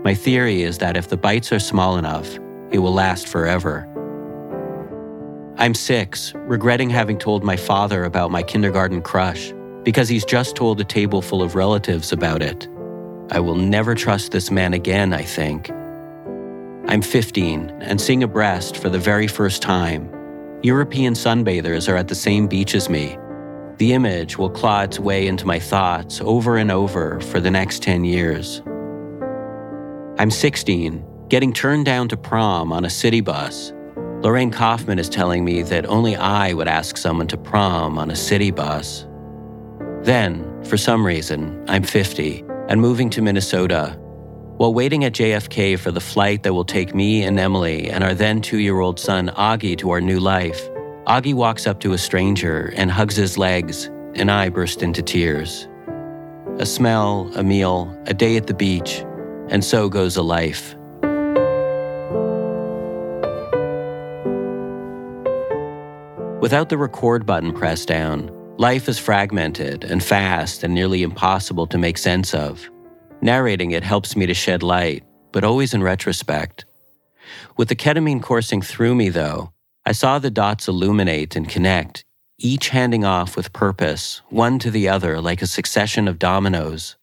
My 0.06 0.14
theory 0.14 0.62
is 0.62 0.78
that 0.78 0.96
if 0.96 1.10
the 1.10 1.18
bites 1.18 1.52
are 1.52 1.60
small 1.60 1.98
enough, 1.98 2.38
it 2.72 2.80
will 2.80 2.94
last 2.94 3.28
forever. 3.28 3.91
I'm 5.62 5.76
six, 5.76 6.34
regretting 6.34 6.90
having 6.90 7.20
told 7.20 7.44
my 7.44 7.56
father 7.56 8.04
about 8.04 8.32
my 8.32 8.42
kindergarten 8.42 9.04
crush 9.04 9.54
because 9.84 10.10
he's 10.10 10.26
just 10.26 10.56
told 10.56 10.82
a 10.82 10.84
table 10.84 11.22
full 11.22 11.44
of 11.44 11.54
relatives 11.54 12.12
about 12.12 12.42
it. 12.42 12.68
I 13.30 13.42
will 13.42 13.54
never 13.54 13.94
trust 13.94 14.32
this 14.32 14.50
man 14.50 14.74
again, 14.74 15.14
I 15.14 15.22
think. 15.22 15.70
I'm 16.88 17.04
15 17.04 17.70
and 17.80 18.02
seeing 18.02 18.24
a 18.24 18.28
breast 18.28 18.78
for 18.78 18.90
the 18.90 18.98
very 18.98 19.28
first 19.28 19.62
time. 19.62 20.12
European 20.64 21.14
sunbathers 21.14 21.88
are 21.88 21.96
at 21.96 22.08
the 22.08 22.16
same 22.16 22.48
beach 22.48 22.74
as 22.74 22.90
me. 22.90 23.16
The 23.78 23.94
image 23.94 24.40
will 24.40 24.50
claw 24.50 24.82
its 24.82 25.00
way 25.00 25.28
into 25.28 25.46
my 25.46 25.60
thoughts 25.60 26.22
over 26.22 26.58
and 26.58 26.72
over 26.72 27.20
for 27.20 27.40
the 27.40 27.52
next 27.52 27.84
10 27.84 28.04
years. 28.04 28.64
I'm 30.18 30.32
16, 30.32 31.06
getting 31.30 31.54
turned 31.54 31.86
down 31.86 32.08
to 32.08 32.18
prom 32.18 32.74
on 32.74 32.84
a 32.84 32.90
city 32.90 33.22
bus. 33.22 33.74
Lorraine 34.22 34.52
Kaufman 34.52 35.00
is 35.00 35.10
telling 35.10 35.44
me 35.44 35.64
that 35.64 35.88
only 35.88 36.16
I 36.16 36.54
would 36.54 36.68
ask 36.68 36.96
someone 36.96 37.26
to 37.28 37.38
prom 37.38 37.98
on 37.98 38.12
a 38.12 38.16
city 38.16 38.52
bus. 38.52 39.08
Then, 40.04 40.64
for 40.64 40.78
some 40.78 41.04
reason, 41.04 41.66
I'm 41.68 41.82
50 41.82 42.46
and 42.68 42.80
moving 42.80 43.10
to 43.12 43.22
Minnesota. 43.24 43.98
While 44.58 44.76
waiting 44.76 45.06
at 45.06 45.14
JFK 45.14 45.80
for 45.80 45.90
the 45.90 46.00
flight 46.00 46.44
that 46.44 46.54
will 46.54 46.64
take 46.64 46.94
me 46.94 47.24
and 47.24 47.40
Emily 47.40 47.90
and 47.90 48.04
our 48.04 48.14
then 48.14 48.42
two 48.42 48.60
year 48.60 48.80
old 48.80 49.00
son 49.00 49.30
Augie 49.30 49.76
to 49.80 49.90
our 49.90 50.02
new 50.02 50.20
life, 50.20 50.70
Augie 51.08 51.34
walks 51.34 51.66
up 51.66 51.80
to 51.80 51.94
a 51.94 51.98
stranger 51.98 52.72
and 52.76 52.92
hugs 52.92 53.16
his 53.16 53.40
legs, 53.40 53.86
and 54.14 54.30
I 54.30 54.50
burst 54.50 54.84
into 54.84 55.02
tears. 55.02 55.68
A 56.60 56.66
smell, 56.68 57.32
a 57.34 57.44
meal, 57.44 57.98
a 58.06 58.14
day 58.14 58.38
at 58.38 58.46
the 58.46 58.54
beach, 58.54 59.04
and 59.50 59.66
so 59.66 59.90
goes 59.90 60.16
a 60.16 60.22
life. 60.22 60.76
Without 66.42 66.70
the 66.70 66.78
record 66.78 67.24
button 67.28 67.54
pressed 67.54 67.88
down, 67.88 68.32
life 68.58 68.90
is 68.90 68.98
fragmented 68.98 69.84
and 69.84 70.04
fast 70.04 70.64
and 70.64 70.74
nearly 70.74 71.04
impossible 71.04 71.68
to 71.68 71.78
make 71.78 72.00
sense 72.00 72.34
of. 72.34 72.68
Narrating 73.22 73.70
it 73.70 73.84
helps 73.84 74.16
me 74.16 74.26
to 74.26 74.34
shed 74.34 74.64
light, 74.64 75.04
but 75.32 75.44
always 75.44 75.76
in 75.76 75.84
retrospect. 75.84 76.66
With 77.58 77.70
the 77.70 77.76
ketamine 77.76 78.24
coursing 78.24 78.64
through 78.64 78.96
me, 78.96 79.10
though, 79.10 79.54
I 79.86 79.92
saw 79.92 80.18
the 80.18 80.32
dots 80.32 80.68
illuminate 80.68 81.36
and 81.36 81.48
connect, 81.48 82.04
each 82.40 82.70
handing 82.70 83.06
off 83.06 83.38
with 83.38 83.54
purpose, 83.54 84.24
one 84.32 84.58
to 84.60 84.72
the 84.72 84.90
other 84.90 85.22
like 85.22 85.44
a 85.44 85.48
succession 85.48 86.08
of 86.08 86.18
dominoes. 86.18 86.96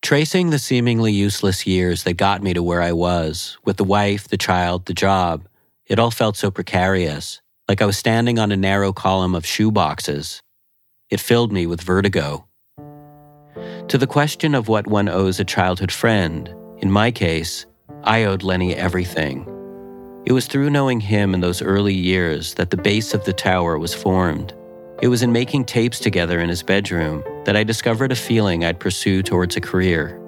Tracing 0.00 0.50
the 0.50 0.60
seemingly 0.60 1.12
useless 1.12 1.66
years 1.66 2.04
that 2.04 2.12
got 2.12 2.40
me 2.40 2.54
to 2.54 2.62
where 2.62 2.82
I 2.82 2.92
was, 2.92 3.58
with 3.64 3.78
the 3.78 3.84
wife, 3.84 4.28
the 4.28 4.38
child, 4.38 4.86
the 4.86 4.94
job, 4.94 5.48
it 5.88 5.98
all 5.98 6.12
felt 6.12 6.36
so 6.36 6.52
precarious, 6.52 7.40
like 7.70 7.80
I 7.80 7.86
was 7.86 7.96
standing 7.96 8.40
on 8.40 8.50
a 8.50 8.56
narrow 8.56 8.92
column 8.92 9.32
of 9.32 9.44
shoeboxes. 9.44 10.40
It 11.08 11.20
filled 11.20 11.52
me 11.52 11.68
with 11.68 11.80
vertigo. 11.80 12.48
To 13.86 13.96
the 13.96 14.08
question 14.08 14.56
of 14.56 14.66
what 14.66 14.88
one 14.88 15.08
owes 15.08 15.38
a 15.38 15.44
childhood 15.44 15.92
friend, 15.92 16.52
in 16.78 16.90
my 16.90 17.12
case, 17.12 17.66
I 18.02 18.24
owed 18.24 18.42
Lenny 18.42 18.74
everything. 18.74 19.46
It 20.26 20.32
was 20.32 20.48
through 20.48 20.70
knowing 20.70 20.98
him 20.98 21.32
in 21.32 21.42
those 21.42 21.62
early 21.62 21.94
years 21.94 22.54
that 22.54 22.70
the 22.70 22.76
base 22.76 23.14
of 23.14 23.24
the 23.24 23.32
tower 23.32 23.78
was 23.78 23.94
formed. 23.94 24.52
It 25.00 25.06
was 25.06 25.22
in 25.22 25.30
making 25.30 25.66
tapes 25.66 26.00
together 26.00 26.40
in 26.40 26.48
his 26.48 26.64
bedroom 26.64 27.22
that 27.44 27.56
I 27.56 27.62
discovered 27.62 28.10
a 28.10 28.16
feeling 28.16 28.64
I'd 28.64 28.80
pursue 28.80 29.22
towards 29.22 29.54
a 29.54 29.60
career. 29.60 30.20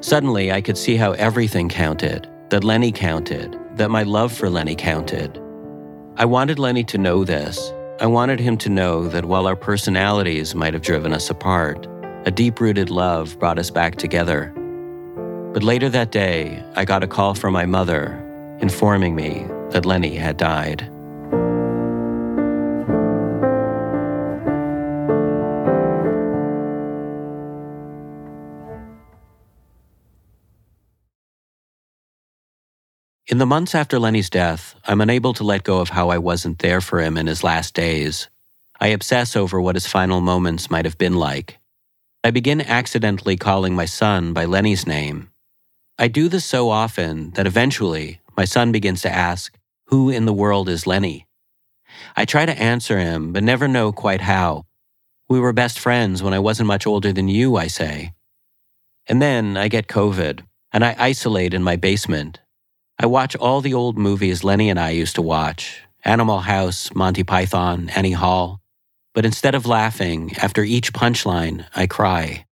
Suddenly, 0.00 0.50
I 0.50 0.62
could 0.62 0.78
see 0.78 0.96
how 0.96 1.12
everything 1.12 1.68
counted, 1.68 2.26
that 2.48 2.64
Lenny 2.64 2.90
counted, 2.90 3.54
that 3.76 3.90
my 3.90 4.02
love 4.02 4.32
for 4.32 4.48
Lenny 4.48 4.74
counted. 4.74 5.43
I 6.16 6.26
wanted 6.26 6.60
Lenny 6.60 6.84
to 6.84 6.98
know 6.98 7.24
this. 7.24 7.72
I 8.00 8.06
wanted 8.06 8.38
him 8.38 8.56
to 8.58 8.68
know 8.68 9.08
that 9.08 9.24
while 9.24 9.48
our 9.48 9.56
personalities 9.56 10.54
might 10.54 10.72
have 10.72 10.82
driven 10.82 11.12
us 11.12 11.28
apart, 11.28 11.88
a 12.24 12.30
deep 12.30 12.60
rooted 12.60 12.88
love 12.88 13.36
brought 13.40 13.58
us 13.58 13.68
back 13.68 13.96
together. 13.96 14.52
But 15.52 15.64
later 15.64 15.88
that 15.88 16.12
day, 16.12 16.62
I 16.76 16.84
got 16.84 17.02
a 17.02 17.08
call 17.08 17.34
from 17.34 17.52
my 17.52 17.66
mother 17.66 18.20
informing 18.60 19.16
me 19.16 19.44
that 19.70 19.84
Lenny 19.84 20.14
had 20.14 20.36
died. 20.36 20.88
In 33.26 33.38
the 33.38 33.46
months 33.46 33.74
after 33.74 33.98
Lenny's 33.98 34.28
death, 34.28 34.74
I'm 34.84 35.00
unable 35.00 35.32
to 35.34 35.44
let 35.44 35.64
go 35.64 35.80
of 35.80 35.88
how 35.88 36.10
I 36.10 36.18
wasn't 36.18 36.58
there 36.58 36.82
for 36.82 37.00
him 37.00 37.16
in 37.16 37.26
his 37.26 37.42
last 37.42 37.72
days. 37.72 38.28
I 38.78 38.88
obsess 38.88 39.34
over 39.34 39.58
what 39.58 39.76
his 39.76 39.86
final 39.86 40.20
moments 40.20 40.70
might 40.70 40.84
have 40.84 40.98
been 40.98 41.14
like. 41.14 41.58
I 42.22 42.30
begin 42.30 42.60
accidentally 42.60 43.38
calling 43.38 43.74
my 43.74 43.86
son 43.86 44.34
by 44.34 44.44
Lenny's 44.44 44.86
name. 44.86 45.30
I 45.98 46.08
do 46.08 46.28
this 46.28 46.44
so 46.44 46.68
often 46.68 47.30
that 47.30 47.46
eventually 47.46 48.20
my 48.36 48.44
son 48.44 48.72
begins 48.72 49.00
to 49.02 49.10
ask, 49.10 49.56
Who 49.86 50.10
in 50.10 50.26
the 50.26 50.34
world 50.34 50.68
is 50.68 50.86
Lenny? 50.86 51.26
I 52.14 52.26
try 52.26 52.44
to 52.44 52.60
answer 52.60 52.98
him, 52.98 53.32
but 53.32 53.42
never 53.42 53.66
know 53.66 53.90
quite 53.90 54.20
how. 54.20 54.66
We 55.30 55.40
were 55.40 55.54
best 55.54 55.78
friends 55.78 56.22
when 56.22 56.34
I 56.34 56.40
wasn't 56.40 56.66
much 56.66 56.86
older 56.86 57.10
than 57.10 57.28
you, 57.28 57.56
I 57.56 57.68
say. 57.68 58.12
And 59.06 59.22
then 59.22 59.56
I 59.56 59.68
get 59.68 59.86
COVID, 59.86 60.40
and 60.74 60.84
I 60.84 60.94
isolate 60.98 61.54
in 61.54 61.62
my 61.62 61.76
basement. 61.76 62.40
I 62.98 63.06
watch 63.06 63.34
all 63.34 63.60
the 63.60 63.74
old 63.74 63.98
movies 63.98 64.44
Lenny 64.44 64.70
and 64.70 64.78
I 64.78 64.90
used 64.90 65.16
to 65.16 65.22
watch 65.22 65.82
Animal 66.04 66.40
House, 66.40 66.94
Monty 66.94 67.24
Python, 67.24 67.90
Annie 67.90 68.12
Hall. 68.12 68.60
But 69.14 69.24
instead 69.24 69.54
of 69.54 69.66
laughing, 69.66 70.32
after 70.38 70.62
each 70.62 70.92
punchline, 70.92 71.66
I 71.74 71.86
cry. 71.86 72.46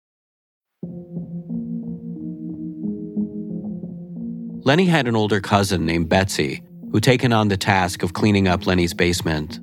Lenny 4.62 4.86
had 4.86 5.08
an 5.08 5.16
older 5.16 5.40
cousin 5.40 5.84
named 5.86 6.08
Betsy 6.08 6.62
who'd 6.90 7.02
taken 7.02 7.32
on 7.32 7.48
the 7.48 7.56
task 7.56 8.02
of 8.02 8.12
cleaning 8.12 8.48
up 8.48 8.66
Lenny's 8.66 8.94
basement. 8.94 9.60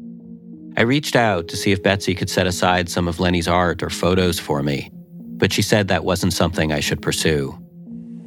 I 0.77 0.81
reached 0.81 1.15
out 1.15 1.47
to 1.49 1.57
see 1.57 1.71
if 1.71 1.83
Betsy 1.83 2.13
could 2.13 2.29
set 2.29 2.47
aside 2.47 2.89
some 2.89 3.07
of 3.07 3.19
Lenny's 3.19 3.47
art 3.47 3.81
or 3.81 3.89
photos 3.89 4.39
for 4.39 4.61
me, 4.61 4.91
but 5.37 5.51
she 5.51 5.61
said 5.61 5.87
that 5.87 6.05
wasn't 6.05 6.33
something 6.33 6.71
I 6.71 6.79
should 6.79 7.01
pursue. 7.01 7.57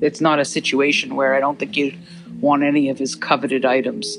It's 0.00 0.20
not 0.20 0.38
a 0.38 0.44
situation 0.44 1.16
where 1.16 1.34
I 1.34 1.40
don't 1.40 1.58
think 1.58 1.76
you'd 1.76 1.98
want 2.40 2.62
any 2.62 2.88
of 2.88 2.98
his 2.98 3.14
coveted 3.14 3.64
items. 3.64 4.16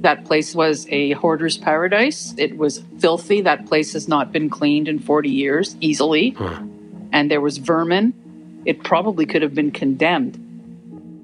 That 0.00 0.24
place 0.24 0.54
was 0.54 0.86
a 0.90 1.12
hoarder's 1.12 1.56
paradise. 1.56 2.34
It 2.36 2.58
was 2.58 2.82
filthy. 2.98 3.40
That 3.40 3.66
place 3.66 3.92
has 3.92 4.08
not 4.08 4.32
been 4.32 4.50
cleaned 4.50 4.88
in 4.88 4.98
40 4.98 5.28
years 5.28 5.76
easily. 5.80 6.30
Huh. 6.30 6.62
And 7.12 7.30
there 7.30 7.40
was 7.40 7.58
vermin. 7.58 8.62
It 8.64 8.82
probably 8.82 9.26
could 9.26 9.42
have 9.42 9.54
been 9.54 9.70
condemned. 9.70 10.42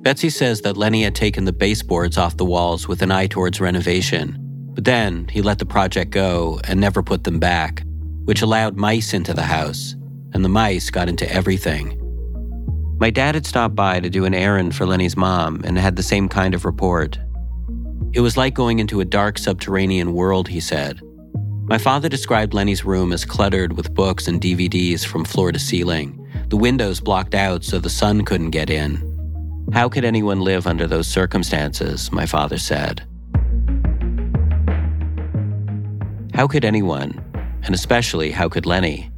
Betsy 0.02 0.31
says 0.31 0.62
that 0.62 0.76
Lenny 0.76 1.02
had 1.02 1.14
taken 1.14 1.44
the 1.44 1.52
baseboards 1.52 2.18
off 2.18 2.37
the 2.37 2.44
walls 2.44 2.88
with 2.88 3.02
an 3.02 3.12
eye 3.12 3.28
towards 3.28 3.61
renovation, 3.61 4.37
but 4.74 4.85
then 4.85 5.28
he 5.28 5.42
let 5.42 5.61
the 5.61 5.66
project 5.66 6.11
go 6.11 6.61
and 6.64 6.81
never 6.81 7.05
put 7.05 7.22
them 7.22 7.38
back, 7.38 7.85
which 8.24 8.42
allowed 8.42 8.76
mice 8.76 9.14
into 9.14 9.33
the 9.33 9.42
house, 9.42 9.94
and 10.33 10.44
the 10.44 10.48
mice 10.48 10.90
got 10.90 11.09
into 11.09 11.31
everything. 11.33 12.02
My 13.03 13.11
dad 13.11 13.35
had 13.35 13.47
stopped 13.47 13.75
by 13.75 13.99
to 13.99 14.09
do 14.09 14.27
an 14.27 14.33
errand 14.33 14.77
for 14.77 14.87
Lenny's 14.87 15.17
mom 15.17 15.62
and 15.65 15.77
had 15.77 15.97
the 15.97 16.05
same 16.05 16.29
kind 16.29 16.55
of 16.55 16.65
report. 16.65 17.19
It 18.12 18.21
was 18.21 18.37
like 18.37 18.55
going 18.55 18.79
into 18.79 19.01
a 19.01 19.05
dark 19.05 19.38
subterranean 19.38 20.12
world, 20.12 20.47
he 20.47 20.61
said. 20.61 21.01
My 21.65 21.79
father 21.79 22.09
described 22.09 22.55
Lenny's 22.55 22.85
room 22.85 23.12
as 23.12 23.25
cluttered 23.25 23.73
with 23.73 23.93
books 23.93 24.29
and 24.29 24.41
DVDs 24.41 25.05
from 25.05 25.25
floor 25.25 25.51
to 25.51 25.59
ceiling, 25.59 26.25
the 26.47 26.57
windows 26.57 27.01
blocked 27.01 27.35
out 27.35 27.65
so 27.65 27.81
the 27.81 27.91
sun 27.91 28.25
couldn't 28.25 28.51
get 28.51 28.71
in. 28.71 29.03
How 29.73 29.88
could 29.88 30.05
anyone 30.05 30.41
live 30.41 30.69
under 30.69 30.87
those 30.87 31.09
circumstances? 31.09 32.12
My 32.12 32.25
father 32.25 32.57
said. 32.57 33.03
How 36.35 36.47
could 36.47 36.65
anyone, 36.65 37.21
and 37.65 37.75
especially 37.75 38.31
how 38.31 38.49
could 38.49 38.65
Lenny? 38.65 39.12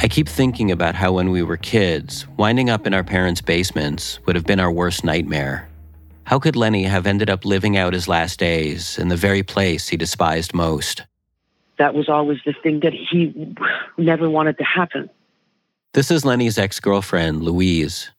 I 0.00 0.08
keep 0.08 0.28
thinking 0.28 0.70
about 0.70 0.94
how 0.94 1.12
when 1.12 1.30
we 1.30 1.42
were 1.42 1.56
kids, 1.56 2.26
winding 2.36 2.70
up 2.70 2.86
in 2.86 2.94
our 2.94 3.04
parents' 3.04 3.40
basements 3.40 4.18
would 4.26 4.36
have 4.36 4.46
been 4.46 4.60
our 4.60 4.70
worst 4.70 5.04
nightmare. 5.04 5.68
How 6.24 6.38
could 6.38 6.56
Lenny 6.56 6.84
have 6.84 7.06
ended 7.06 7.30
up 7.30 7.44
living 7.44 7.76
out 7.76 7.94
his 7.94 8.06
last 8.06 8.38
days 8.38 8.98
in 8.98 9.08
the 9.08 9.16
very 9.16 9.42
place 9.42 9.88
he 9.88 9.96
despised 9.96 10.52
most? 10.52 11.04
That 11.78 11.94
was 11.94 12.08
always 12.08 12.38
the 12.44 12.54
thing 12.62 12.80
that 12.80 12.92
he 12.92 13.54
never 13.96 14.28
wanted 14.28 14.58
to 14.58 14.64
happen. 14.64 15.08
This 15.94 16.10
is 16.10 16.24
Lenny's 16.24 16.58
ex 16.58 16.80
girlfriend, 16.80 17.42
Louise. 17.42 18.10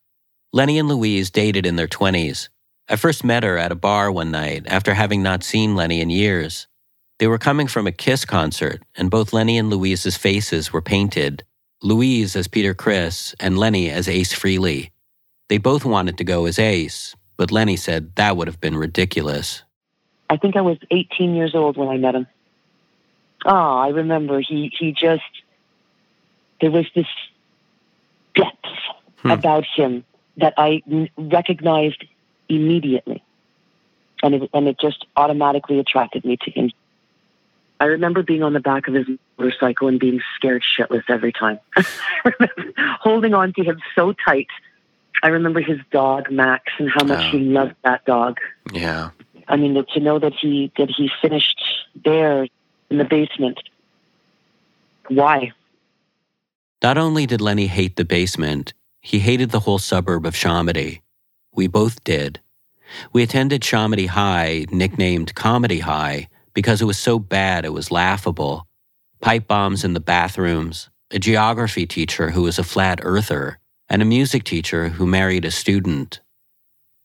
Lenny 0.52 0.78
and 0.78 0.88
Louise 0.88 1.30
dated 1.30 1.66
in 1.66 1.76
their 1.76 1.86
20s. 1.86 2.48
I 2.88 2.96
first 2.96 3.22
met 3.22 3.44
her 3.44 3.56
at 3.56 3.70
a 3.70 3.76
bar 3.76 4.10
one 4.10 4.32
night 4.32 4.64
after 4.66 4.94
having 4.94 5.22
not 5.22 5.44
seen 5.44 5.76
Lenny 5.76 6.00
in 6.00 6.10
years. 6.10 6.66
They 7.18 7.28
were 7.28 7.38
coming 7.38 7.68
from 7.68 7.86
a 7.86 7.92
Kiss 7.92 8.24
concert, 8.24 8.82
and 8.96 9.10
both 9.10 9.32
Lenny 9.32 9.56
and 9.56 9.70
Louise's 9.70 10.16
faces 10.16 10.72
were 10.72 10.82
painted 10.82 11.44
Louise 11.82 12.36
as 12.36 12.48
Peter 12.48 12.74
Criss, 12.74 13.34
and 13.40 13.58
Lenny 13.58 13.90
as 13.90 14.08
Ace 14.08 14.32
Frehley. 14.34 14.90
They 15.48 15.58
both 15.58 15.84
wanted 15.84 16.18
to 16.18 16.24
go 16.24 16.46
as 16.46 16.58
Ace, 16.58 17.14
but 17.36 17.50
Lenny 17.50 17.76
said 17.76 18.14
that 18.16 18.36
would 18.36 18.46
have 18.48 18.60
been 18.60 18.76
ridiculous. 18.76 19.62
I 20.28 20.36
think 20.36 20.56
I 20.56 20.60
was 20.60 20.78
18 20.90 21.34
years 21.34 21.54
old 21.54 21.76
when 21.76 21.88
I 21.88 21.96
met 21.96 22.14
him. 22.14 22.26
Oh, 23.44 23.78
I 23.78 23.88
remember 23.88 24.40
he, 24.40 24.72
he 24.78 24.92
just, 24.92 25.22
there 26.60 26.70
was 26.70 26.86
this 26.94 27.06
depth 28.34 28.66
Hmm. 29.22 29.30
about 29.32 29.66
him 29.66 30.04
that 30.38 30.54
I 30.56 30.82
recognized 31.18 32.04
immediately. 32.48 33.22
And 34.22 34.34
it, 34.34 34.50
and 34.54 34.66
it 34.66 34.78
just 34.80 35.06
automatically 35.16 35.78
attracted 35.78 36.24
me 36.24 36.38
to 36.38 36.50
him. 36.50 36.70
I 37.80 37.86
remember 37.86 38.22
being 38.22 38.42
on 38.42 38.52
the 38.52 38.60
back 38.60 38.86
of 38.88 38.94
his 38.94 39.06
motorcycle 39.38 39.88
and 39.88 39.98
being 39.98 40.20
scared 40.36 40.62
shitless 40.62 41.02
every 41.08 41.32
time. 41.32 41.58
Holding 43.00 43.32
on 43.34 43.52
to 43.54 43.64
him 43.64 43.80
so 43.94 44.12
tight. 44.12 44.48
I 45.22 45.28
remember 45.28 45.60
his 45.60 45.78
dog 45.90 46.30
Max 46.30 46.64
and 46.78 46.90
how 46.94 47.04
much 47.04 47.24
Oh. 47.26 47.30
he 47.30 47.38
loved 47.38 47.74
that 47.84 48.04
dog. 48.04 48.38
Yeah. 48.72 49.10
I 49.48 49.56
mean, 49.56 49.82
to 49.94 50.00
know 50.00 50.18
that 50.18 50.34
he 50.34 50.70
that 50.78 50.90
he 50.90 51.10
finished 51.20 51.60
there 52.04 52.46
in 52.90 52.98
the 52.98 53.04
basement. 53.04 53.58
Why? 55.08 55.52
Not 56.82 56.96
only 56.98 57.26
did 57.26 57.40
Lenny 57.40 57.66
hate 57.66 57.96
the 57.96 58.04
basement, 58.04 58.72
he 59.00 59.18
hated 59.18 59.50
the 59.50 59.60
whole 59.60 59.78
suburb 59.78 60.24
of 60.24 60.34
Chomedey. 60.34 61.00
We 61.52 61.66
both 61.66 62.04
did. 62.04 62.40
We 63.12 63.22
attended 63.22 63.60
Chomedey 63.62 64.06
High, 64.08 64.66
nicknamed 64.70 65.34
Comedy 65.34 65.80
High, 65.80 66.28
because 66.54 66.80
it 66.82 66.86
was 66.86 66.98
so 66.98 67.18
bad 67.18 67.64
it 67.64 67.72
was 67.72 67.90
laughable. 67.90 68.66
Pipe 69.20 69.46
bombs 69.46 69.84
in 69.84 69.94
the 69.94 70.00
bathrooms, 70.00 70.88
a 71.10 71.18
geography 71.18 71.86
teacher 71.86 72.30
who 72.30 72.42
was 72.42 72.58
a 72.58 72.64
flat 72.64 73.00
earther, 73.02 73.58
and 73.88 74.00
a 74.00 74.06
music 74.06 74.44
teacher 74.44 74.88
who 74.88 75.06
married 75.06 75.44
a 75.44 75.50
student. 75.50 76.20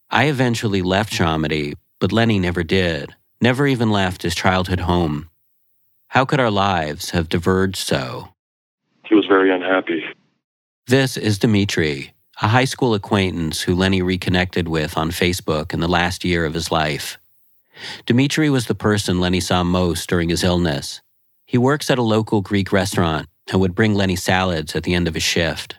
I 0.10 0.26
eventually 0.26 0.82
left 0.82 1.12
Chomedey, 1.12 1.74
but 2.00 2.12
Lenny 2.12 2.40
never 2.40 2.64
did, 2.64 3.16
never 3.42 3.68
even 3.68 3.90
left 3.90 4.22
his 4.22 4.36
childhood 4.36 4.82
home. 4.82 5.30
How 6.08 6.26
could 6.26 6.40
our 6.40 6.52
lives 6.52 7.10
have 7.10 7.28
diverged 7.28 7.78
so? 7.78 8.30
He 9.06 9.16
was 9.16 9.26
very 9.26 9.54
unhappy. 9.54 10.04
This 10.88 11.18
is 11.18 11.40
Dimitri, 11.40 12.14
a 12.42 12.48
high 12.48 12.66
school 12.66 12.94
acquaintance 12.94 13.62
who 13.62 13.76
Lenny 13.76 14.02
reconnected 14.02 14.68
with 14.68 14.98
on 14.98 15.10
Facebook 15.10 15.74
in 15.74 15.80
the 15.80 15.88
last 15.88 16.24
year 16.24 16.46
of 16.46 16.54
his 16.54 16.72
life. 16.72 17.18
Dimitri 18.06 18.50
was 18.50 18.68
the 18.68 18.76
person 18.76 19.20
Lenny 19.20 19.40
saw 19.40 19.64
most 19.64 20.10
during 20.10 20.30
his 20.30 20.44
illness. 20.44 21.02
He 21.46 21.58
works 21.58 21.90
at 21.90 21.98
a 21.98 22.04
local 22.04 22.42
Greek 22.42 22.72
restaurant 22.72 23.28
and 23.52 23.62
would 23.62 23.76
bring 23.76 23.94
Lenny 23.94 24.16
salads 24.16 24.76
at 24.76 24.84
the 24.84 24.94
end 24.94 25.08
of 25.08 25.14
his 25.14 25.24
shift. 25.24 25.76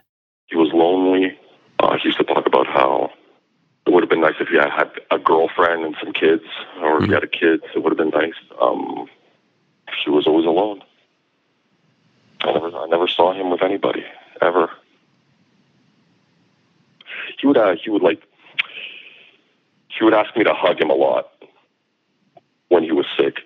He 0.47 0.55
was 0.55 0.71
lonely. 0.73 1.37
Uh, 1.79 1.97
he 2.01 2.07
used 2.07 2.17
to 2.17 2.23
talk 2.23 2.47
about 2.47 2.67
how 2.67 3.11
it 3.85 3.93
would 3.93 4.03
have 4.03 4.09
been 4.09 4.21
nice 4.21 4.35
if 4.39 4.47
he 4.47 4.55
had 4.55 4.91
a 5.11 5.19
girlfriend 5.19 5.83
and 5.83 5.95
some 6.01 6.13
kids, 6.13 6.43
or 6.81 7.01
if 7.01 7.07
he 7.07 7.13
had 7.13 7.23
a 7.23 7.27
kid, 7.27 7.61
it 7.75 7.83
would 7.83 7.91
have 7.91 7.97
been 7.97 8.19
nice. 8.19 8.33
Um, 8.61 9.07
he 10.03 10.09
was 10.09 10.27
always 10.27 10.45
alone. 10.45 10.81
I 12.41 12.51
never, 12.51 12.75
I 12.77 12.87
never 12.87 13.07
saw 13.07 13.33
him 13.33 13.49
with 13.49 13.61
anybody 13.63 14.03
ever. 14.41 14.69
He 17.39 17.47
would, 17.47 17.57
uh, 17.57 17.75
he 17.81 17.89
would 17.89 18.01
like, 18.01 18.21
he 19.87 20.03
would 20.03 20.13
ask 20.13 20.35
me 20.35 20.43
to 20.43 20.53
hug 20.53 20.79
him 20.81 20.89
a 20.89 20.95
lot 20.95 21.31
when 22.69 22.83
he 22.83 22.91
was 22.91 23.05
sick. 23.17 23.39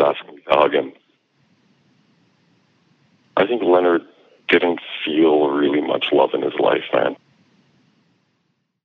He 0.00 0.04
would 0.04 0.16
always 0.16 0.34
me 0.34 0.42
to 0.48 0.54
hug 0.54 0.74
him. 0.74 0.92
I 3.36 3.46
think 3.46 3.62
Leonard 3.62 4.02
didn't 4.48 4.80
feel 5.04 5.48
really 5.48 5.80
much 5.80 6.06
love 6.12 6.30
in 6.34 6.42
his 6.42 6.54
life, 6.58 6.84
man. 6.92 7.16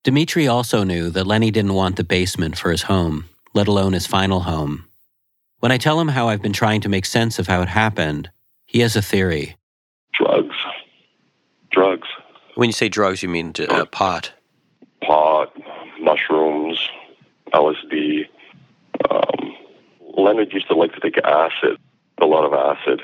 Dimitri 0.03 0.47
also 0.47 0.83
knew 0.83 1.09
that 1.09 1.25
Lenny 1.25 1.51
didn't 1.51 1.73
want 1.73 1.95
the 1.95 2.03
basement 2.03 2.57
for 2.57 2.71
his 2.71 2.83
home, 2.83 3.25
let 3.53 3.67
alone 3.67 3.93
his 3.93 4.05
final 4.05 4.41
home. 4.41 4.85
When 5.59 5.71
I 5.71 5.77
tell 5.77 5.99
him 5.99 6.09
how 6.09 6.27
I've 6.27 6.43
been 6.43 6.53
trying 6.53 6.81
to 6.81 6.89
make 6.89 7.05
sense 7.05 7.39
of 7.39 7.47
how 7.47 7.61
it 7.63 7.69
happened, 7.69 8.29
he 8.65 8.81
has 8.81 8.95
a 8.95 9.01
theory. 9.01 9.55
Drugs. 10.13 10.55
Drugs. 11.71 12.07
When 12.53 12.69
you 12.69 12.73
say 12.73 12.87
drugs, 12.87 13.23
you 13.23 13.29
mean 13.29 13.53
uh, 13.67 13.85
pot. 13.85 14.31
Pot, 15.01 15.51
mushrooms, 15.99 16.87
LSD. 17.51 18.27
Um, 19.09 19.54
Leonard 20.17 20.53
used 20.53 20.67
to 20.67 20.75
like 20.75 20.93
to 20.93 20.99
take 20.99 21.17
acid, 21.17 21.77
a 22.19 22.25
lot 22.25 22.45
of 22.45 22.53
acid, 22.53 23.01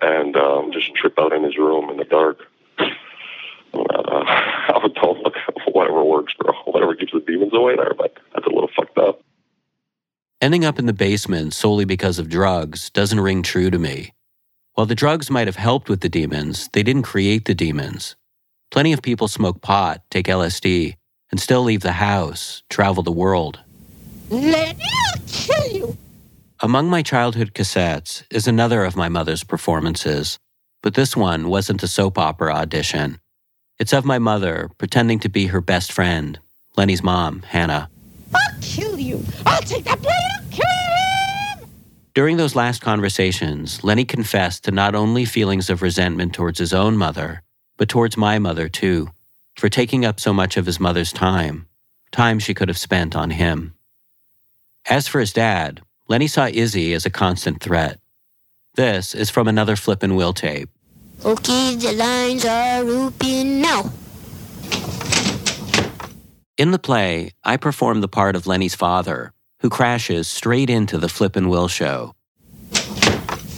and 0.00 0.36
um, 0.36 0.72
just 0.72 0.94
trip 0.94 1.14
out 1.18 1.32
in 1.32 1.42
his 1.42 1.56
room 1.56 1.90
in 1.90 1.96
the 1.96 2.04
dark. 2.04 2.40
Uh, 2.78 2.86
I 3.74 4.78
would 4.82 4.94
tell 4.94 5.14
him, 5.14 5.22
look, 5.22 5.34
whatever 5.72 6.04
works, 6.04 6.34
bro. 6.38 6.52
Whatever 6.64 6.94
keeps 6.94 7.12
the 7.12 7.20
demons 7.20 7.54
away 7.54 7.76
there, 7.76 7.94
but 7.96 8.16
that's 8.34 8.46
a 8.46 8.50
little 8.50 8.70
fucked 8.76 8.98
up. 8.98 9.20
Ending 10.40 10.64
up 10.64 10.78
in 10.78 10.86
the 10.86 10.92
basement 10.92 11.54
solely 11.54 11.84
because 11.84 12.18
of 12.18 12.28
drugs 12.28 12.90
doesn't 12.90 13.20
ring 13.20 13.42
true 13.42 13.70
to 13.70 13.78
me. 13.78 14.12
While 14.74 14.86
the 14.86 14.94
drugs 14.94 15.30
might 15.30 15.48
have 15.48 15.56
helped 15.56 15.88
with 15.88 16.02
the 16.02 16.10
demons, 16.10 16.68
they 16.74 16.82
didn't 16.82 17.04
create 17.04 17.46
the 17.46 17.54
demons. 17.54 18.16
Plenty 18.70 18.92
of 18.92 19.00
people 19.00 19.28
smoke 19.28 19.62
pot, 19.62 20.02
take 20.10 20.26
LSD, 20.26 20.96
and 21.30 21.40
still 21.40 21.62
leave 21.62 21.80
the 21.80 21.92
house, 21.92 22.62
travel 22.68 23.02
the 23.02 23.10
world. 23.10 23.60
Lenny, 24.28 24.82
I'll 25.06 25.22
kill 25.26 25.72
you. 25.72 25.96
Among 26.60 26.88
my 26.88 27.02
childhood 27.02 27.52
cassettes 27.52 28.24
is 28.30 28.48
another 28.48 28.82
of 28.84 28.96
my 28.96 29.10
mother's 29.10 29.44
performances, 29.44 30.38
but 30.82 30.94
this 30.94 31.14
one 31.14 31.50
wasn't 31.50 31.82
a 31.82 31.88
soap 31.88 32.16
opera 32.16 32.54
audition. 32.54 33.20
It's 33.78 33.92
of 33.92 34.06
my 34.06 34.18
mother 34.18 34.70
pretending 34.78 35.18
to 35.18 35.28
be 35.28 35.48
her 35.48 35.60
best 35.60 35.92
friend, 35.92 36.38
Lenny's 36.74 37.02
mom, 37.02 37.42
Hannah. 37.42 37.90
I'll 38.34 38.60
kill 38.62 38.98
you. 38.98 39.22
I'll 39.44 39.60
take 39.60 39.84
that 39.84 40.00
blade 40.00 40.14
and 40.38 40.50
kill 40.50 40.66
him. 41.60 41.68
During 42.14 42.38
those 42.38 42.56
last 42.56 42.80
conversations, 42.80 43.84
Lenny 43.84 44.06
confessed 44.06 44.64
to 44.64 44.70
not 44.70 44.94
only 44.94 45.26
feelings 45.26 45.68
of 45.68 45.82
resentment 45.82 46.32
towards 46.32 46.58
his 46.58 46.72
own 46.72 46.96
mother, 46.96 47.42
but 47.76 47.90
towards 47.90 48.16
my 48.16 48.38
mother 48.38 48.70
too, 48.70 49.10
for 49.56 49.68
taking 49.68 50.06
up 50.06 50.18
so 50.18 50.32
much 50.32 50.56
of 50.56 50.64
his 50.64 50.80
mother's 50.80 51.12
time. 51.12 51.66
time 52.12 52.38
she 52.38 52.54
could 52.54 52.68
have 52.68 52.78
spent 52.78 53.14
on 53.14 53.28
him. 53.28 53.74
As 54.88 55.06
for 55.06 55.20
his 55.20 55.34
dad, 55.34 55.82
Lenny 56.08 56.28
saw 56.28 56.46
Izzy 56.46 56.92
as 56.94 57.04
a 57.04 57.10
constant 57.10 57.60
threat. 57.60 57.98
This 58.74 59.12
is 59.12 59.28
from 59.28 59.48
another 59.48 59.74
Flip 59.74 60.04
and 60.04 60.16
Will 60.16 60.32
tape. 60.32 60.68
Okay, 61.24 61.74
the 61.74 61.92
lines 61.94 62.44
are 62.44 62.86
open 62.86 63.60
now. 63.60 63.90
In 66.56 66.70
the 66.70 66.78
play, 66.78 67.32
I 67.42 67.56
perform 67.56 68.00
the 68.00 68.08
part 68.08 68.36
of 68.36 68.46
Lenny's 68.46 68.76
father, 68.76 69.32
who 69.60 69.68
crashes 69.68 70.28
straight 70.28 70.70
into 70.70 70.96
the 70.96 71.08
Flip 71.08 71.34
and 71.34 71.50
Will 71.50 71.66
show. 71.66 72.14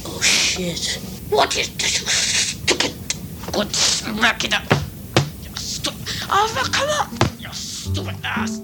Oh 0.06 0.20
shit. 0.22 0.98
What 1.28 1.54
is 1.58 1.68
this? 1.76 1.96
Stupid. 2.10 2.94
Good 3.52 3.76
smack 3.76 4.44
it 4.44 4.54
up. 4.54 4.62
Oh, 6.30 6.68
come 6.72 6.88
on. 6.88 7.40
You 7.40 7.52
stupid 7.52 8.16
ass. 8.24 8.60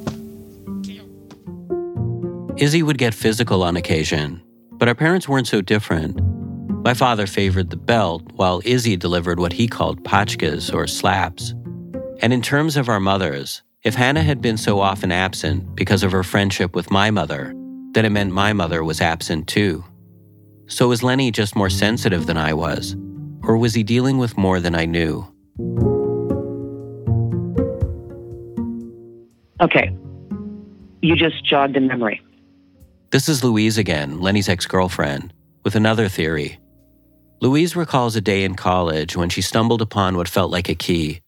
Izzy 2.57 2.85
would 2.85 2.99
get 2.99 3.15
physical 3.15 3.65
on 3.65 3.77
occasion, 3.77 4.41
but 4.73 4.87
our 4.87 4.95
parents 4.95 5.29
weren't 5.29 5.49
so 5.49 5.61
different. 5.61 6.21
My 6.85 6.95
father 6.95 7.27
favored 7.27 7.71
the 7.71 7.77
belt, 7.77 8.23
while 8.35 8.63
Izzy 8.65 8.97
delivered 8.97 9.41
what 9.41 9.53
he 9.53 9.67
called 9.67 10.05
pachkas 10.05 10.73
or 10.73 10.87
slaps. 10.87 11.53
And 12.21 12.33
in 12.33 12.43
terms 12.43 12.77
of 12.77 12.89
our 12.89 13.01
mothers, 13.01 13.63
if 13.83 13.97
Hannah 13.97 14.23
had 14.23 14.41
been 14.41 14.57
so 14.57 14.79
often 14.79 15.11
absent 15.11 15.75
because 15.75 16.05
of 16.05 16.13
her 16.13 16.23
friendship 16.23 16.77
with 16.77 16.93
my 16.93 17.11
mother, 17.11 17.53
then 17.91 18.05
it 18.05 18.11
meant 18.11 18.31
my 18.31 18.53
mother 18.53 18.85
was 18.85 19.01
absent 19.01 19.49
too. 19.49 19.85
So 20.69 20.89
was 20.89 21.03
Lenny 21.03 21.33
just 21.33 21.57
more 21.57 21.71
sensitive 21.71 22.27
than 22.27 22.37
I 22.37 22.53
was? 22.55 22.95
Or 23.43 23.57
was 23.57 23.75
he 23.75 23.83
dealing 23.83 24.19
with 24.19 24.39
more 24.39 24.61
than 24.61 24.77
I 24.77 24.87
knew? 24.87 25.27
Okay. 29.61 29.97
You 31.03 31.17
just 31.17 31.45
jogged 31.45 31.77
a 31.77 31.81
memory. 31.81 32.23
This 33.15 33.29
is 33.29 33.45
Louise 33.45 33.79
again, 33.79 34.21
Lenny's 34.21 34.49
ex 34.49 34.67
girlfriend, 34.67 35.33
with 35.63 35.77
another 35.77 36.09
theory. 36.09 36.59
Louise 37.41 37.77
recalls 37.77 38.17
a 38.17 38.21
day 38.21 38.43
in 38.43 38.57
college 38.57 39.17
when 39.17 39.29
she 39.29 39.41
stumbled 39.41 39.81
upon 39.81 40.17
what 40.17 40.29
felt 40.29 40.51
like 40.51 40.69
a 40.69 40.75
key. 40.75 41.21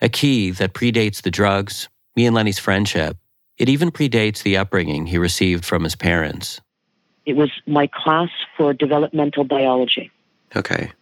A 0.00 0.08
key 0.08 0.52
that 0.52 0.72
predates 0.72 1.20
the 1.20 1.30
drugs, 1.30 1.90
me 2.16 2.24
and 2.24 2.34
Lenny's 2.34 2.58
friendship. 2.58 3.18
It 3.58 3.68
even 3.68 3.90
predates 3.90 4.42
the 4.42 4.56
upbringing 4.56 5.04
he 5.04 5.18
received 5.18 5.66
from 5.66 5.84
his 5.84 5.94
parents. 5.94 6.62
It 7.26 7.36
was 7.36 7.50
my 7.66 7.88
class 7.88 8.30
for 8.56 8.72
developmental 8.72 9.44
biology, 9.44 10.10
Okay. 10.56 10.92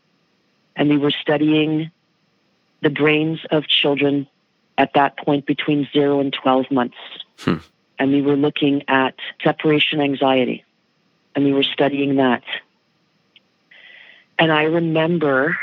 and 0.74 0.88
we 0.88 0.96
were 0.96 1.12
studying 1.12 1.88
the 2.80 2.90
brains 2.90 3.38
of 3.52 3.68
children 3.68 4.26
at 4.76 4.92
that 4.94 5.16
point 5.18 5.46
between 5.46 5.88
zero 5.92 6.18
and 6.18 6.32
12 6.32 6.68
months. 6.72 6.96
Hmm. 7.38 7.58
And 7.98 8.12
we 8.12 8.22
were 8.22 8.36
looking 8.36 8.82
at 8.88 9.14
separation 9.42 10.00
anxiety, 10.00 10.64
and 11.34 11.44
we 11.44 11.52
were 11.52 11.62
studying 11.62 12.16
that. 12.16 12.42
And 14.38 14.50
I 14.50 14.64
remember 14.64 15.56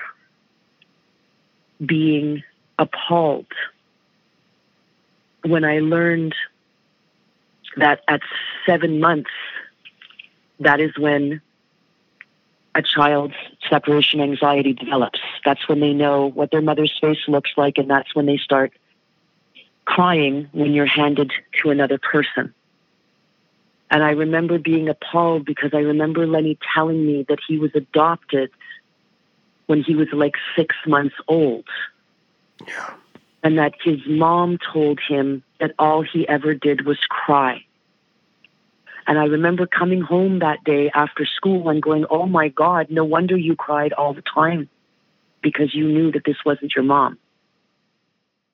being 1.85 2.43
appalled 2.77 3.47
when 5.43 5.63
I 5.63 5.79
learned 5.79 6.35
that 7.77 8.01
at 8.07 8.21
seven 8.65 8.99
months, 8.99 9.31
that 10.59 10.79
is 10.79 10.91
when 10.97 11.41
a 12.75 12.81
child's 12.81 13.35
separation 13.69 14.21
anxiety 14.21 14.73
develops. 14.73 15.19
That's 15.43 15.67
when 15.67 15.79
they 15.79 15.93
know 15.93 16.27
what 16.27 16.51
their 16.51 16.61
mother's 16.61 16.95
face 16.99 17.27
looks 17.27 17.51
like, 17.57 17.77
and 17.77 17.89
that's 17.89 18.13
when 18.15 18.25
they 18.25 18.37
start 18.37 18.73
crying 19.89 20.47
when 20.51 20.71
you're 20.71 20.85
handed 20.85 21.31
to 21.61 21.71
another 21.71 21.97
person. 21.97 22.53
And 23.89 24.03
I 24.03 24.11
remember 24.11 24.59
being 24.59 24.87
appalled 24.87 25.45
because 25.45 25.71
I 25.73 25.79
remember 25.79 26.27
Lenny 26.27 26.59
telling 26.75 27.07
me 27.07 27.25
that 27.27 27.39
he 27.47 27.57
was 27.57 27.71
adopted 27.73 28.51
when 29.65 29.81
he 29.81 29.95
was 29.95 30.07
like 30.13 30.35
six 30.55 30.75
months 30.85 31.15
old. 31.27 31.65
Yeah. 32.67 32.93
And 33.41 33.57
that 33.57 33.73
his 33.83 33.99
mom 34.05 34.59
told 34.71 34.99
him 34.99 35.43
that 35.59 35.73
all 35.79 36.03
he 36.03 36.27
ever 36.27 36.53
did 36.53 36.85
was 36.85 36.99
cry. 37.09 37.65
And 39.07 39.17
I 39.17 39.25
remember 39.25 39.65
coming 39.65 40.01
home 40.01 40.37
that 40.39 40.63
day 40.63 40.91
after 40.93 41.25
school 41.25 41.67
and 41.69 41.81
going, 41.81 42.05
Oh 42.11 42.27
my 42.27 42.49
God, 42.49 42.91
no 42.91 43.03
wonder 43.03 43.35
you 43.35 43.55
cried 43.55 43.93
all 43.93 44.13
the 44.13 44.21
time 44.21 44.69
because 45.41 45.73
you 45.73 45.87
knew 45.87 46.11
that 46.11 46.25
this 46.25 46.37
wasn't 46.45 46.75
your 46.75 46.85
mom. 46.85 47.17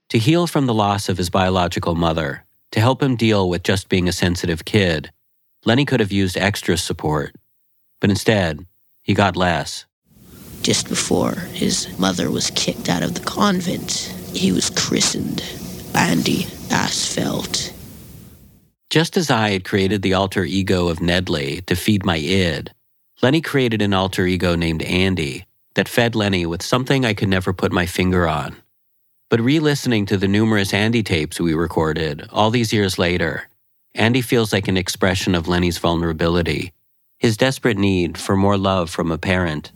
To 0.09 0.19
heal 0.19 0.45
from 0.47 0.65
the 0.65 0.73
loss 0.73 1.09
of 1.09 1.17
his 1.17 1.29
biological 1.29 1.95
mother, 1.95 2.45
to 2.71 2.79
help 2.79 3.01
him 3.01 3.15
deal 3.15 3.49
with 3.49 3.63
just 3.63 3.89
being 3.89 4.07
a 4.07 4.13
sensitive 4.13 4.65
kid, 4.65 5.11
Lenny 5.65 5.85
could 5.85 5.99
have 5.99 6.11
used 6.11 6.37
extra 6.37 6.77
support. 6.77 7.35
But 7.99 8.11
instead, 8.11 8.65
he 9.01 9.13
got 9.13 9.35
less. 9.35 9.85
Just 10.61 10.89
before 10.89 11.35
his 11.53 11.97
mother 11.97 12.29
was 12.29 12.51
kicked 12.51 12.89
out 12.89 13.03
of 13.03 13.15
the 13.15 13.25
convent, 13.25 14.13
he 14.33 14.51
was 14.51 14.69
christened 14.69 15.43
Andy 15.95 16.47
Asphalt. 16.69 17.73
Just 18.89 19.17
as 19.17 19.31
I 19.31 19.51
had 19.51 19.65
created 19.65 20.01
the 20.01 20.13
alter 20.13 20.43
ego 20.43 20.87
of 20.87 20.99
Nedley 20.99 21.65
to 21.65 21.75
feed 21.75 22.05
my 22.05 22.17
id, 22.17 22.71
Lenny 23.21 23.41
created 23.41 23.81
an 23.81 23.93
alter 23.93 24.25
ego 24.25 24.55
named 24.55 24.83
Andy 24.83 25.45
that 25.73 25.89
fed 25.89 26.15
Lenny 26.15 26.45
with 26.45 26.61
something 26.61 27.05
I 27.05 27.13
could 27.13 27.29
never 27.29 27.53
put 27.53 27.71
my 27.71 27.85
finger 27.85 28.27
on. 28.27 28.55
But 29.29 29.41
re 29.41 29.59
listening 29.59 30.05
to 30.07 30.17
the 30.17 30.27
numerous 30.27 30.71
Andy 30.71 31.01
tapes 31.01 31.39
we 31.39 31.55
recorded 31.55 32.27
all 32.31 32.51
these 32.51 32.71
years 32.71 32.99
later, 32.99 33.49
Andy 33.95 34.21
feels 34.21 34.53
like 34.53 34.67
an 34.67 34.77
expression 34.77 35.33
of 35.33 35.47
Lenny's 35.47 35.79
vulnerability, 35.79 36.73
his 37.17 37.35
desperate 37.35 37.77
need 37.77 38.19
for 38.19 38.35
more 38.35 38.55
love 38.55 38.91
from 38.91 39.11
a 39.11 39.17
parent. 39.17 39.71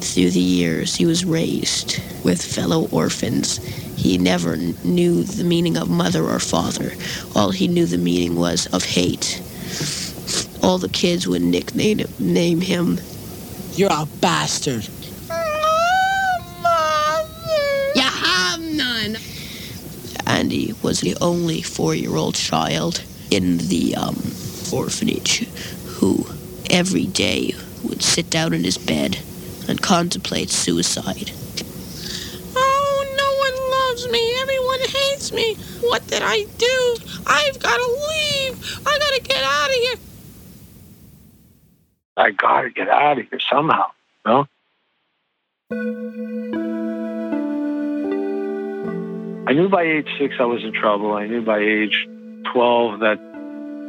Through 0.00 0.30
the 0.30 0.40
years, 0.40 0.94
he 0.94 1.04
was 1.04 1.26
raised 1.26 2.00
with 2.24 2.42
fellow 2.42 2.88
orphans. 2.88 3.58
He 3.96 4.16
never 4.16 4.56
knew 4.56 5.24
the 5.24 5.44
meaning 5.44 5.76
of 5.76 5.90
mother 5.90 6.24
or 6.24 6.38
father. 6.38 6.92
All 7.34 7.50
he 7.50 7.68
knew 7.68 7.84
the 7.84 7.98
meaning 7.98 8.34
was 8.36 8.66
of 8.68 8.82
hate. 8.82 9.42
All 10.62 10.78
the 10.78 10.88
kids 10.88 11.28
would 11.28 11.42
nickname 11.42 12.00
name 12.18 12.62
him. 12.62 12.98
You're 13.74 13.92
a 13.92 14.06
bastard. 14.22 14.88
You 17.94 18.02
have 19.14 20.24
none. 20.26 20.36
Andy 20.38 20.74
was 20.82 21.00
the 21.00 21.16
only 21.20 21.62
four-year-old 21.62 22.34
child 22.34 23.02
in 23.30 23.58
the 23.58 23.94
um, 23.96 24.16
orphanage 24.72 25.46
who 25.86 26.26
every 26.70 27.06
day 27.06 27.52
would 27.84 28.02
sit 28.02 28.28
down 28.30 28.52
in 28.52 28.64
his 28.64 28.78
bed 28.78 29.18
and 29.68 29.80
contemplate 29.80 30.50
suicide. 30.50 31.30
Oh, 32.56 33.14
no 33.16 33.28
one 33.44 33.56
loves 33.70 34.08
me. 34.10 34.36
Everyone 34.40 34.80
hates 34.80 35.32
me. 35.32 35.54
What 35.88 36.06
did 36.06 36.22
I 36.22 36.44
do? 36.58 36.96
I've 37.26 37.58
got 37.58 37.76
to 37.76 37.86
leave. 37.86 38.80
I 38.86 38.98
got 38.98 39.14
to 39.14 39.20
get 39.22 39.42
out 39.42 39.68
of 39.68 39.74
here. 39.74 39.96
I 42.16 42.30
gotta 42.30 42.70
get 42.70 42.88
out 42.88 43.18
of 43.18 43.28
here 43.28 43.40
somehow. 43.40 43.90
No. 44.24 44.46
I 49.48 49.52
knew 49.52 49.68
by 49.68 49.82
age 49.82 50.08
six 50.18 50.34
I 50.40 50.44
was 50.44 50.64
in 50.64 50.72
trouble. 50.72 51.12
I 51.14 51.26
knew 51.26 51.42
by 51.42 51.58
age 51.58 52.08
twelve 52.52 53.00
that 53.00 53.18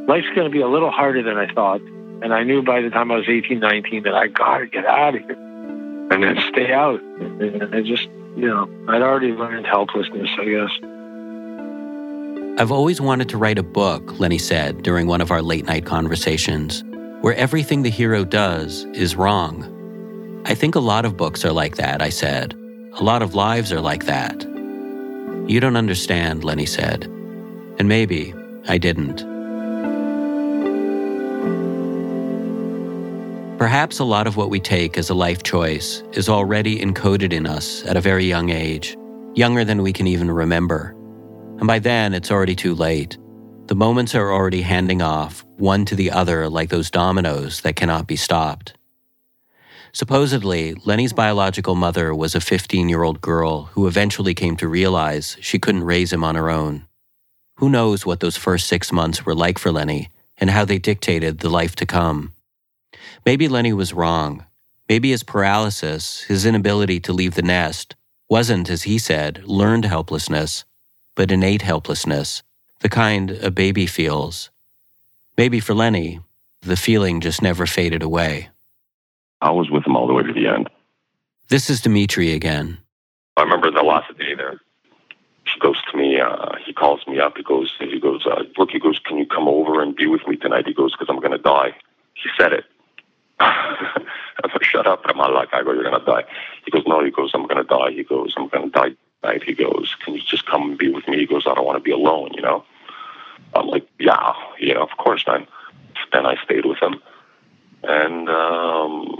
life's 0.07 0.27
going 0.35 0.45
to 0.45 0.51
be 0.51 0.61
a 0.61 0.67
little 0.67 0.91
harder 0.91 1.23
than 1.23 1.37
I 1.37 1.51
thought, 1.51 1.81
and 1.81 2.33
I 2.33 2.43
knew 2.43 2.61
by 2.61 2.81
the 2.81 2.89
time 2.89 3.11
I 3.11 3.15
was 3.15 3.27
18, 3.27 3.59
19 3.59 4.03
that 4.03 4.13
I 4.13 4.27
gotta 4.27 4.67
get 4.67 4.85
out 4.85 5.15
of 5.15 5.21
here 5.21 5.37
and 6.11 6.23
then 6.23 6.37
stay 6.49 6.71
out. 6.71 7.01
And 7.01 7.75
I 7.75 7.81
just, 7.81 8.05
you 8.35 8.47
know, 8.47 8.69
I'd 8.87 9.01
already 9.01 9.31
learned 9.33 9.65
helplessness, 9.65 10.29
I 10.37 10.45
guess. 10.45 10.69
I've 12.59 12.71
always 12.71 12.99
wanted 12.99 13.29
to 13.29 13.37
write 13.37 13.59
a 13.59 13.63
book, 13.63 14.19
Lenny 14.19 14.39
said 14.39 14.81
during 14.83 15.07
one 15.07 15.21
of 15.21 15.31
our 15.31 15.41
late 15.41 15.65
night 15.65 15.85
conversations, 15.85 16.83
where 17.21 17.35
everything 17.35 17.83
the 17.83 17.89
hero 17.89 18.23
does 18.23 18.85
is 18.93 19.15
wrong. 19.15 19.73
I 20.45 20.55
think 20.55 20.75
a 20.75 20.79
lot 20.79 21.05
of 21.05 21.17
books 21.17 21.43
are 21.45 21.51
like 21.51 21.75
that, 21.75 22.01
I 22.01 22.09
said. 22.09 22.53
A 22.93 23.03
lot 23.03 23.21
of 23.21 23.35
lives 23.35 23.71
are 23.71 23.81
like 23.81 24.05
that. 24.05 24.45
You 25.47 25.61
don't 25.61 25.77
understand, 25.77 26.43
Lenny 26.43 26.65
said. 26.65 27.05
And 27.79 27.87
maybe 27.87 28.33
I 28.67 28.77
didn't. 28.77 29.25
Perhaps 33.57 33.99
a 33.99 34.03
lot 34.03 34.27
of 34.27 34.37
what 34.37 34.49
we 34.49 34.59
take 34.59 34.97
as 34.97 35.09
a 35.09 35.15
life 35.15 35.43
choice 35.43 36.03
is 36.13 36.29
already 36.29 36.79
encoded 36.79 37.33
in 37.33 37.47
us 37.47 37.83
at 37.85 37.97
a 37.97 38.01
very 38.01 38.25
young 38.25 38.49
age, 38.49 38.95
younger 39.33 39.65
than 39.65 39.81
we 39.81 39.91
can 39.91 40.05
even 40.05 40.29
remember. 40.29 40.95
And 41.57 41.65
by 41.65 41.79
then, 41.79 42.13
it's 42.13 42.29
already 42.29 42.55
too 42.55 42.75
late. 42.75 43.17
The 43.65 43.75
moments 43.75 44.13
are 44.13 44.31
already 44.31 44.61
handing 44.61 45.01
off, 45.01 45.43
one 45.57 45.85
to 45.85 45.95
the 45.95 46.11
other, 46.11 46.49
like 46.49 46.69
those 46.69 46.91
dominoes 46.91 47.61
that 47.61 47.75
cannot 47.75 48.05
be 48.05 48.15
stopped. 48.15 48.76
Supposedly, 49.97 50.75
Lenny's 50.85 51.11
biological 51.11 51.73
mother 51.73 52.13
was 52.13 52.35
a 52.35 52.39
15 52.39 52.87
year 52.87 53.01
old 53.01 53.19
girl 53.19 53.63
who 53.73 53.87
eventually 53.87 54.35
came 54.35 54.55
to 54.57 54.67
realize 54.67 55.37
she 55.41 55.57
couldn't 55.57 55.85
raise 55.85 56.13
him 56.13 56.23
on 56.23 56.35
her 56.35 56.51
own. 56.51 56.85
Who 57.55 57.67
knows 57.67 58.05
what 58.05 58.19
those 58.19 58.37
first 58.37 58.67
six 58.67 58.91
months 58.91 59.25
were 59.25 59.33
like 59.33 59.57
for 59.57 59.71
Lenny 59.71 60.11
and 60.37 60.51
how 60.51 60.65
they 60.65 60.77
dictated 60.77 61.39
the 61.39 61.49
life 61.49 61.75
to 61.77 61.87
come? 61.87 62.33
Maybe 63.25 63.47
Lenny 63.47 63.73
was 63.73 63.91
wrong. 63.91 64.45
Maybe 64.87 65.09
his 65.09 65.23
paralysis, 65.23 66.21
his 66.25 66.45
inability 66.45 66.99
to 66.99 67.11
leave 67.11 67.33
the 67.33 67.41
nest, 67.41 67.95
wasn't, 68.29 68.69
as 68.69 68.83
he 68.83 68.99
said, 68.99 69.45
learned 69.45 69.85
helplessness, 69.85 70.63
but 71.15 71.31
innate 71.31 71.63
helplessness, 71.63 72.43
the 72.81 72.89
kind 72.89 73.31
a 73.31 73.49
baby 73.49 73.87
feels. 73.87 74.51
Maybe 75.39 75.59
for 75.59 75.73
Lenny, 75.73 76.19
the 76.61 76.77
feeling 76.77 77.19
just 77.19 77.41
never 77.41 77.65
faded 77.65 78.03
away. 78.03 78.49
I 79.41 79.51
was 79.51 79.69
with 79.69 79.85
him 79.85 79.95
all 79.95 80.07
the 80.07 80.13
way 80.13 80.23
to 80.23 80.33
the 80.33 80.47
end. 80.47 80.69
This 81.49 81.69
is 81.69 81.81
Dimitri 81.81 82.33
again. 82.33 82.77
I 83.37 83.43
remember 83.43 83.71
the 83.71 83.83
last 83.83 84.15
day 84.17 84.33
there. 84.35 84.59
He 85.53 85.59
goes 85.59 85.81
to 85.91 85.97
me. 85.97 86.19
Uh, 86.19 86.55
he 86.65 86.73
calls 86.73 87.05
me 87.07 87.19
up. 87.19 87.37
He 87.37 87.43
goes. 87.43 87.73
He 87.79 87.99
goes. 87.99 88.25
Uh, 88.25 88.43
look. 88.57 88.71
He 88.71 88.79
goes. 88.79 88.99
Can 88.99 89.17
you 89.17 89.25
come 89.25 89.47
over 89.47 89.81
and 89.81 89.95
be 89.95 90.07
with 90.07 90.27
me 90.27 90.35
tonight? 90.35 90.67
He 90.67 90.73
goes 90.73 90.91
because 90.91 91.07
I'm 91.09 91.21
gonna 91.21 91.37
die. 91.37 91.75
He 92.15 92.29
said 92.37 92.51
it. 92.51 92.65
I 93.39 94.49
said, 94.51 94.63
shut 94.63 94.87
up. 94.87 95.03
I'm 95.05 95.17
not 95.17 95.31
like 95.33 95.49
I 95.53 95.63
go. 95.63 95.71
You're 95.71 95.83
gonna 95.83 96.03
die. 96.03 96.25
He 96.65 96.71
goes. 96.71 96.83
No. 96.85 97.03
He 97.03 97.11
goes. 97.11 97.31
I'm 97.33 97.47
gonna 97.47 97.63
die. 97.63 97.91
He 97.91 98.03
goes. 98.03 98.33
I'm 98.35 98.49
gonna 98.49 98.69
die 98.69 98.95
tonight. 99.21 99.43
He 99.43 99.53
goes. 99.53 99.95
Can 100.03 100.15
you 100.15 100.21
just 100.21 100.45
come 100.47 100.71
and 100.71 100.77
be 100.77 100.89
with 100.89 101.07
me? 101.07 101.19
He 101.19 101.25
goes. 101.25 101.47
I 101.47 101.53
don't 101.53 101.65
want 101.65 101.77
to 101.77 101.83
be 101.83 101.91
alone. 101.91 102.31
You 102.33 102.41
know. 102.41 102.65
I'm 103.53 103.67
like, 103.67 103.87
yeah. 103.99 104.33
You 104.59 104.73
know. 104.73 104.83
Of 104.83 104.97
course, 104.97 105.23
man. 105.27 105.47
Then 106.11 106.25
I 106.25 106.35
stayed 106.43 106.65
with 106.65 106.81
him, 106.81 107.01
and 107.87 108.29
um, 108.29 109.15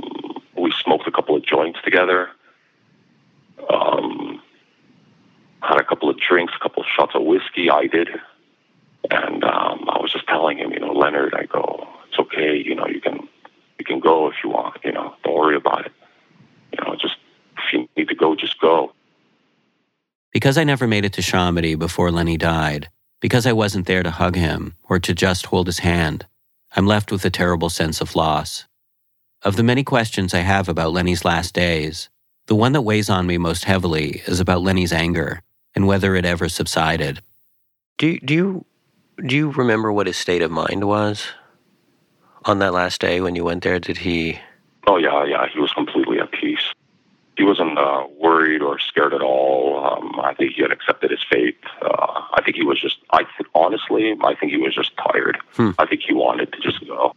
we 0.58 0.72
smoked 0.84 1.08
a 1.08 1.12
couple 1.12 1.36
of 1.36 1.46
joints 1.46 1.80
together. 1.84 2.30
Um, 3.70 4.42
had 5.62 5.80
a 5.80 5.84
couple 5.84 6.10
of 6.10 6.18
drinks, 6.20 6.54
a 6.56 6.62
couple 6.62 6.84
of 6.84 6.88
shots 6.96 7.14
of 7.16 7.24
whiskey. 7.24 7.70
I 7.70 7.88
did, 7.88 8.10
and 9.10 9.44
um, 9.44 9.86
I 9.90 10.00
was 10.00 10.12
just 10.12 10.28
telling 10.28 10.58
him, 10.58 10.72
you 10.72 10.80
know, 10.80 10.92
Leonard, 10.92 11.34
I 11.34 11.46
go, 11.46 11.88
it's 12.10 12.20
okay, 12.20 12.56
you 12.58 12.76
know, 12.76 12.88
you 12.88 13.02
can, 13.02 13.28
you 13.80 13.86
can 13.86 14.00
go 14.00 14.28
if 14.28 14.36
you 14.44 14.50
want, 14.50 14.78
you 14.84 14.92
know, 14.92 15.16
don't 15.24 15.36
worry 15.36 15.56
about 15.56 15.86
it, 15.86 15.92
you 16.74 16.84
know, 16.84 16.96
just 16.96 17.16
if 17.58 17.74
you 17.74 17.88
need 17.98 18.10
to 18.10 18.16
go, 18.16 18.36
just 18.36 18.60
go. 18.60 18.94
Because 20.32 20.58
I 20.58 20.64
never 20.64 20.88
made 20.88 21.06
it 21.06 21.14
to 21.14 21.22
Chomedey 21.22 21.78
before 21.80 22.12
Lenny 22.12 22.38
died, 22.38 22.90
because 23.22 23.46
I 23.46 23.54
wasn't 23.54 23.88
there 23.88 24.04
to 24.04 24.12
hug 24.12 24.36
him 24.36 24.76
or 24.84 25.00
to 25.00 25.14
just 25.14 25.48
hold 25.48 25.68
his 25.68 25.80
hand, 25.80 26.26
I'm 26.78 26.86
left 26.86 27.12
with 27.12 27.26
a 27.26 27.32
terrible 27.32 27.72
sense 27.72 28.02
of 28.02 28.16
loss. 28.16 28.68
Of 29.42 29.56
the 29.56 29.64
many 29.64 29.84
questions 29.84 30.36
I 30.36 30.42
have 30.42 30.70
about 30.70 30.94
Lenny's 30.94 31.26
last 31.26 31.56
days, 31.56 32.08
the 32.46 32.56
one 32.56 32.74
that 32.74 32.84
weighs 32.84 33.10
on 33.10 33.26
me 33.26 33.40
most 33.40 33.64
heavily 33.64 34.22
is 34.28 34.40
about 34.40 34.62
Lenny's 34.62 34.94
anger 34.94 35.42
and 35.74 35.88
whether 35.88 36.16
it 36.16 36.24
ever 36.24 36.48
subsided. 36.48 37.24
Do 37.98 38.20
do 38.20 38.32
you 38.32 38.66
do 39.26 39.36
you 39.36 39.50
remember 39.50 39.92
what 39.92 40.06
his 40.06 40.18
state 40.18 40.44
of 40.44 40.52
mind 40.52 40.84
was 40.84 41.26
on 42.46 42.60
that 42.60 42.74
last 42.74 43.02
day 43.02 43.22
when 43.22 43.36
you 43.36 43.44
went 43.44 43.64
there? 43.64 43.80
Did 43.80 43.98
he? 43.98 44.40
Oh 44.86 44.98
yeah, 44.98 45.26
yeah. 45.26 45.48
He 45.52 45.60
was 45.60 45.74
completely 45.74 46.20
at 46.20 46.32
peace. 46.32 46.67
He 47.38 47.44
wasn't 47.44 47.78
uh, 47.78 48.08
worried 48.20 48.64
or 48.64 48.80
scared 48.80 49.14
at 49.14 49.22
all. 49.22 49.86
Um, 49.86 50.20
I 50.20 50.34
think 50.34 50.54
he 50.56 50.64
had 50.64 50.72
accepted 50.72 51.12
his 51.12 51.24
fate. 51.30 51.58
Uh, 51.84 52.24
I 52.34 52.42
think 52.44 52.58
he 52.58 52.64
was 52.64 52.82
just. 52.82 52.98
I 53.12 53.20
th- 53.38 53.50
honestly, 53.54 54.16
I 54.24 54.34
think 54.34 54.52
he 54.52 54.58
was 54.58 54.74
just 54.74 54.92
tired. 54.98 55.38
Hmm. 55.54 55.72
I 55.78 55.86
think 55.86 56.02
he 56.02 56.14
wanted 56.14 56.52
to 56.54 56.60
just 56.60 56.86
go. 56.88 57.14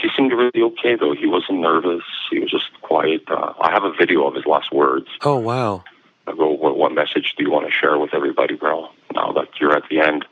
He 0.00 0.08
seemed 0.16 0.30
really 0.30 0.62
okay 0.62 0.94
though. 0.94 1.12
He 1.12 1.26
wasn't 1.26 1.58
nervous. 1.58 2.04
He 2.30 2.38
was 2.38 2.52
just 2.52 2.66
quiet. 2.82 3.22
Uh, 3.26 3.52
I 3.60 3.72
have 3.72 3.82
a 3.82 3.92
video 3.92 4.28
of 4.28 4.34
his 4.34 4.46
last 4.46 4.72
words. 4.72 5.08
Oh 5.22 5.38
wow. 5.38 5.82
I 6.28 6.36
go, 6.36 6.50
what, 6.52 6.76
what 6.76 6.92
message 6.92 7.34
do 7.36 7.42
you 7.42 7.50
want 7.50 7.66
to 7.66 7.72
share 7.72 7.98
with 7.98 8.14
everybody, 8.14 8.54
bro? 8.54 8.88
Now 9.14 9.32
that 9.32 9.48
you're 9.60 9.76
at 9.76 9.82
the 9.90 10.00
end. 10.00 10.24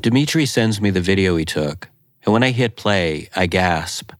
Dimitri 0.00 0.46
sends 0.46 0.80
me 0.80 0.90
the 0.90 1.00
video 1.00 1.36
he 1.36 1.44
took, 1.44 1.88
and 2.24 2.32
when 2.32 2.42
I 2.42 2.50
hit 2.50 2.74
play, 2.74 3.28
I 3.36 3.46
gasp. 3.46 4.12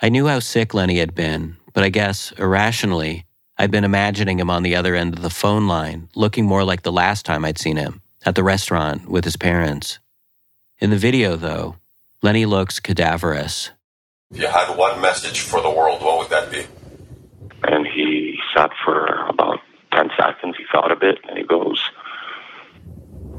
I 0.00 0.10
knew 0.10 0.26
how 0.26 0.40
sick 0.40 0.74
Lenny 0.74 0.98
had 0.98 1.14
been, 1.14 1.56
but 1.72 1.82
I 1.82 1.88
guess, 1.88 2.30
irrationally, 2.32 3.24
I'd 3.56 3.70
been 3.70 3.84
imagining 3.84 4.38
him 4.38 4.50
on 4.50 4.62
the 4.62 4.76
other 4.76 4.94
end 4.94 5.14
of 5.14 5.22
the 5.22 5.30
phone 5.30 5.66
line, 5.68 6.10
looking 6.14 6.44
more 6.44 6.64
like 6.64 6.82
the 6.82 6.92
last 6.92 7.24
time 7.24 7.46
I'd 7.46 7.58
seen 7.58 7.78
him, 7.78 8.02
at 8.26 8.34
the 8.34 8.44
restaurant 8.44 9.08
with 9.08 9.24
his 9.24 9.36
parents. 9.38 9.98
In 10.78 10.90
the 10.90 10.98
video, 10.98 11.36
though, 11.36 11.76
Lenny 12.22 12.44
looks 12.44 12.78
cadaverous. 12.78 13.70
If 14.30 14.40
you 14.40 14.48
had 14.48 14.76
one 14.76 15.00
message 15.00 15.40
for 15.40 15.62
the 15.62 15.70
world, 15.70 16.02
what 16.02 16.18
would 16.18 16.28
that 16.28 16.50
be? 16.50 16.66
And 17.62 17.86
he 17.86 18.38
sat 18.54 18.72
for 18.84 19.06
about 19.28 19.60
10 19.94 20.10
seconds. 20.20 20.56
He 20.58 20.64
thought 20.70 20.92
a 20.92 20.96
bit, 20.96 21.20
and 21.26 21.38
he 21.38 21.44
goes, 21.44 21.82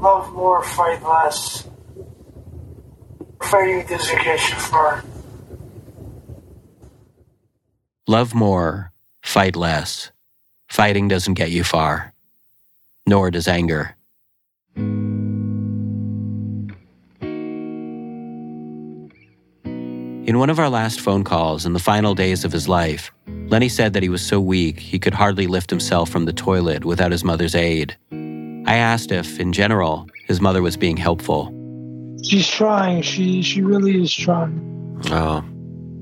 Love 0.00 0.32
more, 0.32 0.64
fight 0.64 1.02
less. 1.04 1.68
Fighting 3.42 3.86
doesn't 3.86 4.24
get 4.24 4.48
you 4.48 4.56
far. 4.56 5.04
Love 8.08 8.34
more, 8.34 8.90
fight 9.22 9.54
less. 9.54 10.12
Fighting 10.70 11.08
doesn't 11.08 11.34
get 11.34 11.50
you 11.50 11.62
far, 11.62 12.14
nor 13.06 13.30
does 13.30 13.46
anger. 13.46 13.94
In 20.26 20.38
one 20.38 20.48
of 20.48 20.58
our 20.58 20.70
last 20.70 21.02
phone 21.02 21.22
calls 21.22 21.66
in 21.66 21.74
the 21.74 21.78
final 21.78 22.14
days 22.14 22.46
of 22.46 22.52
his 22.52 22.66
life, 22.66 23.12
Lenny 23.26 23.68
said 23.68 23.92
that 23.92 24.02
he 24.02 24.08
was 24.08 24.22
so 24.22 24.40
weak 24.40 24.80
he 24.80 24.98
could 24.98 25.12
hardly 25.12 25.46
lift 25.46 25.68
himself 25.68 26.08
from 26.08 26.24
the 26.24 26.32
toilet 26.32 26.86
without 26.86 27.12
his 27.12 27.24
mother's 27.24 27.54
aid. 27.54 27.94
I 28.10 28.76
asked 28.76 29.12
if, 29.12 29.38
in 29.38 29.52
general, 29.52 30.08
his 30.26 30.40
mother 30.40 30.62
was 30.62 30.78
being 30.78 30.96
helpful. 30.96 31.52
She's 32.24 32.48
trying. 32.48 33.02
She 33.02 33.42
she 33.42 33.60
really 33.60 34.02
is 34.02 34.14
trying. 34.14 34.98
Oh, 35.10 35.44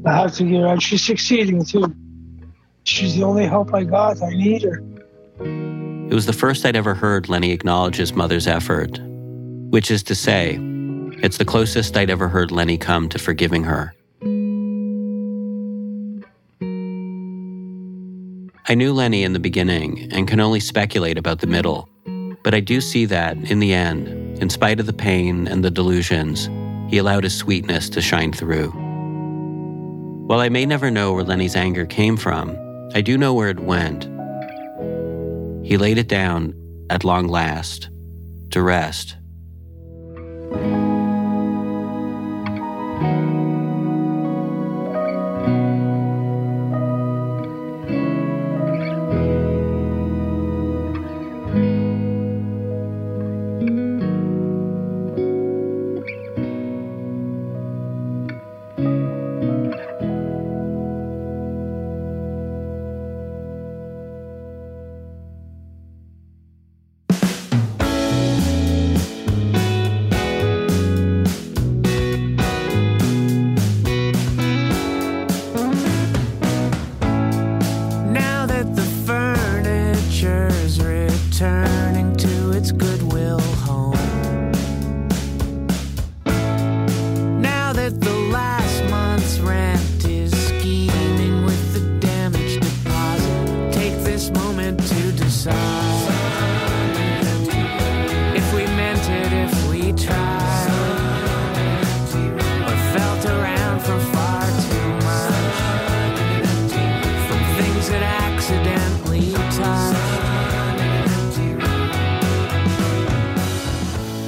I 0.07 0.13
have 0.13 0.35
to 0.37 0.45
give 0.45 0.63
her. 0.63 0.81
She's 0.81 1.03
succeeding 1.03 1.65
too. 1.65 1.93
She's 2.85 3.17
the 3.17 3.25
only 3.25 3.47
help 3.47 3.75
I 3.75 3.83
got. 3.83 4.23
I 4.23 4.31
need 4.31 4.63
her. 4.63 4.81
It 5.41 6.15
was 6.15 6.27
the 6.27 6.33
first 6.33 6.65
I'd 6.65 6.77
ever 6.77 6.95
heard 6.95 7.29
Lenny 7.29 7.51
acknowledge 7.51 7.97
his 7.97 8.13
mother's 8.13 8.47
effort, 8.47 9.01
which 9.71 9.91
is 9.91 10.05
to 10.05 10.15
say, 10.15 10.61
it's 11.23 11.39
the 11.39 11.45
closest 11.45 11.97
I'd 11.97 12.11
ever 12.11 12.29
heard 12.29 12.53
Lenny 12.53 12.79
come 12.79 13.09
to 13.09 13.19
forgiving 13.19 13.65
her. 13.65 13.93
I 18.69 18.75
knew 18.75 18.93
Lenny 18.93 19.25
in 19.25 19.33
the 19.33 19.41
beginning 19.41 20.09
and 20.13 20.29
can 20.29 20.39
only 20.39 20.61
speculate 20.61 21.19
about 21.19 21.41
the 21.41 21.47
middle, 21.49 21.89
but 22.45 22.55
I 22.55 22.61
do 22.61 22.81
see 22.81 23.05
that, 23.07 23.37
in 23.51 23.59
the 23.59 23.75
end, 23.75 24.39
in 24.41 24.51
spite 24.51 24.79
of 24.79 24.87
the 24.87 24.93
pain 24.93 25.49
and 25.49 25.65
the 25.65 25.71
delusions, 25.71 26.49
he 26.89 26.99
allowed 26.99 27.25
his 27.25 27.37
sweetness 27.37 27.89
to 27.91 28.01
shine 28.01 28.33
through. 28.33 28.86
While 30.27 30.41
I 30.41 30.49
may 30.49 30.67
never 30.67 30.91
know 30.91 31.13
where 31.13 31.23
Lenny's 31.23 31.55
anger 31.55 31.87
came 31.87 32.17
from, 32.17 32.57
I 32.95 33.01
do 33.01 33.17
know 33.17 33.33
where 33.33 33.49
it 33.49 33.61
went. 33.61 34.05
He 35.65 35.77
laid 35.77 35.99
it 35.99 36.09
down, 36.09 36.53
at 36.91 37.05
long 37.05 37.29
last, 37.29 37.89
to 38.51 38.61
rest. 38.61 39.17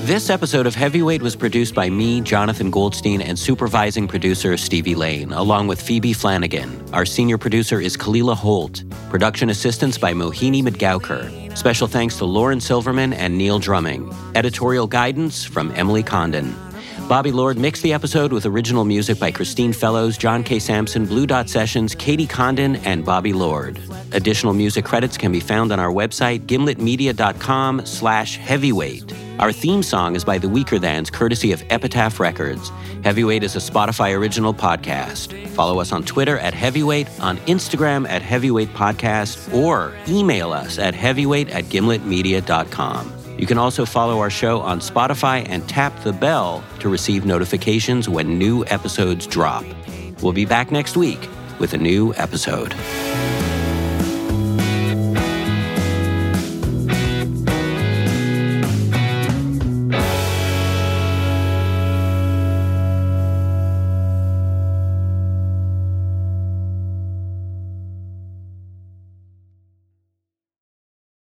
This 0.08 0.30
episode 0.30 0.66
of 0.66 0.74
Heavyweight 0.74 1.20
was 1.20 1.36
produced 1.36 1.74
by 1.74 1.90
me, 1.90 2.22
Jonathan 2.22 2.70
Goldstein, 2.70 3.20
and 3.20 3.38
supervising 3.38 4.08
producer 4.08 4.56
Stevie 4.56 4.94
Lane, 4.94 5.34
along 5.34 5.66
with 5.66 5.82
Phoebe 5.82 6.14
Flanigan. 6.14 6.90
Our 6.94 7.04
senior 7.04 7.36
producer 7.36 7.78
is 7.78 7.94
Kalila 7.94 8.34
Holt. 8.34 8.84
Production 9.10 9.50
assistance 9.50 9.98
by 9.98 10.14
Mohini 10.14 10.62
Madgavkar. 10.62 11.54
Special 11.54 11.86
thanks 11.86 12.16
to 12.16 12.24
Lauren 12.24 12.58
Silverman 12.58 13.12
and 13.12 13.36
Neil 13.36 13.58
Drumming. 13.58 14.10
Editorial 14.34 14.86
guidance 14.86 15.44
from 15.44 15.72
Emily 15.72 16.02
Condon. 16.02 16.56
Bobby 17.06 17.30
Lord 17.30 17.58
mixed 17.58 17.82
the 17.82 17.92
episode 17.92 18.32
with 18.32 18.46
original 18.46 18.86
music 18.86 19.20
by 19.20 19.30
Christine 19.30 19.74
Fellows, 19.74 20.16
John 20.16 20.42
K. 20.42 20.58
Samson, 20.58 21.04
Blue 21.04 21.26
Dot 21.26 21.50
Sessions, 21.50 21.94
Katie 21.94 22.26
Condon, 22.26 22.76
and 22.76 23.04
Bobby 23.04 23.34
Lord. 23.34 23.78
Additional 24.12 24.54
music 24.54 24.86
credits 24.86 25.18
can 25.18 25.32
be 25.32 25.40
found 25.40 25.70
on 25.70 25.78
our 25.78 25.92
website, 25.92 26.46
gimletmedia.com 26.46 27.84
slash 27.84 28.38
heavyweight. 28.38 29.27
Our 29.38 29.52
theme 29.52 29.84
song 29.84 30.16
is 30.16 30.24
by 30.24 30.38
The 30.38 30.48
Weakerthans, 30.48 31.12
courtesy 31.12 31.52
of 31.52 31.62
Epitaph 31.70 32.18
Records. 32.18 32.72
Heavyweight 33.04 33.44
is 33.44 33.54
a 33.54 33.60
Spotify 33.60 34.16
original 34.18 34.52
podcast. 34.52 35.46
Follow 35.50 35.80
us 35.80 35.92
on 35.92 36.02
Twitter 36.02 36.38
at 36.40 36.54
Heavyweight, 36.54 37.08
on 37.20 37.36
Instagram 37.38 38.08
at 38.08 38.20
Heavyweight 38.20 38.70
Podcast, 38.70 39.54
or 39.54 39.94
email 40.08 40.52
us 40.52 40.80
at 40.80 40.92
heavyweight 40.92 41.50
at 41.50 41.64
gimletmedia.com. 41.66 43.12
You 43.38 43.46
can 43.46 43.58
also 43.58 43.84
follow 43.84 44.18
our 44.18 44.30
show 44.30 44.60
on 44.60 44.80
Spotify 44.80 45.46
and 45.48 45.68
tap 45.68 45.96
the 46.02 46.12
bell 46.12 46.64
to 46.80 46.88
receive 46.88 47.24
notifications 47.24 48.08
when 48.08 48.38
new 48.38 48.64
episodes 48.64 49.24
drop. 49.24 49.64
We'll 50.20 50.32
be 50.32 50.46
back 50.46 50.72
next 50.72 50.96
week 50.96 51.28
with 51.60 51.74
a 51.74 51.78
new 51.78 52.12
episode. 52.16 52.74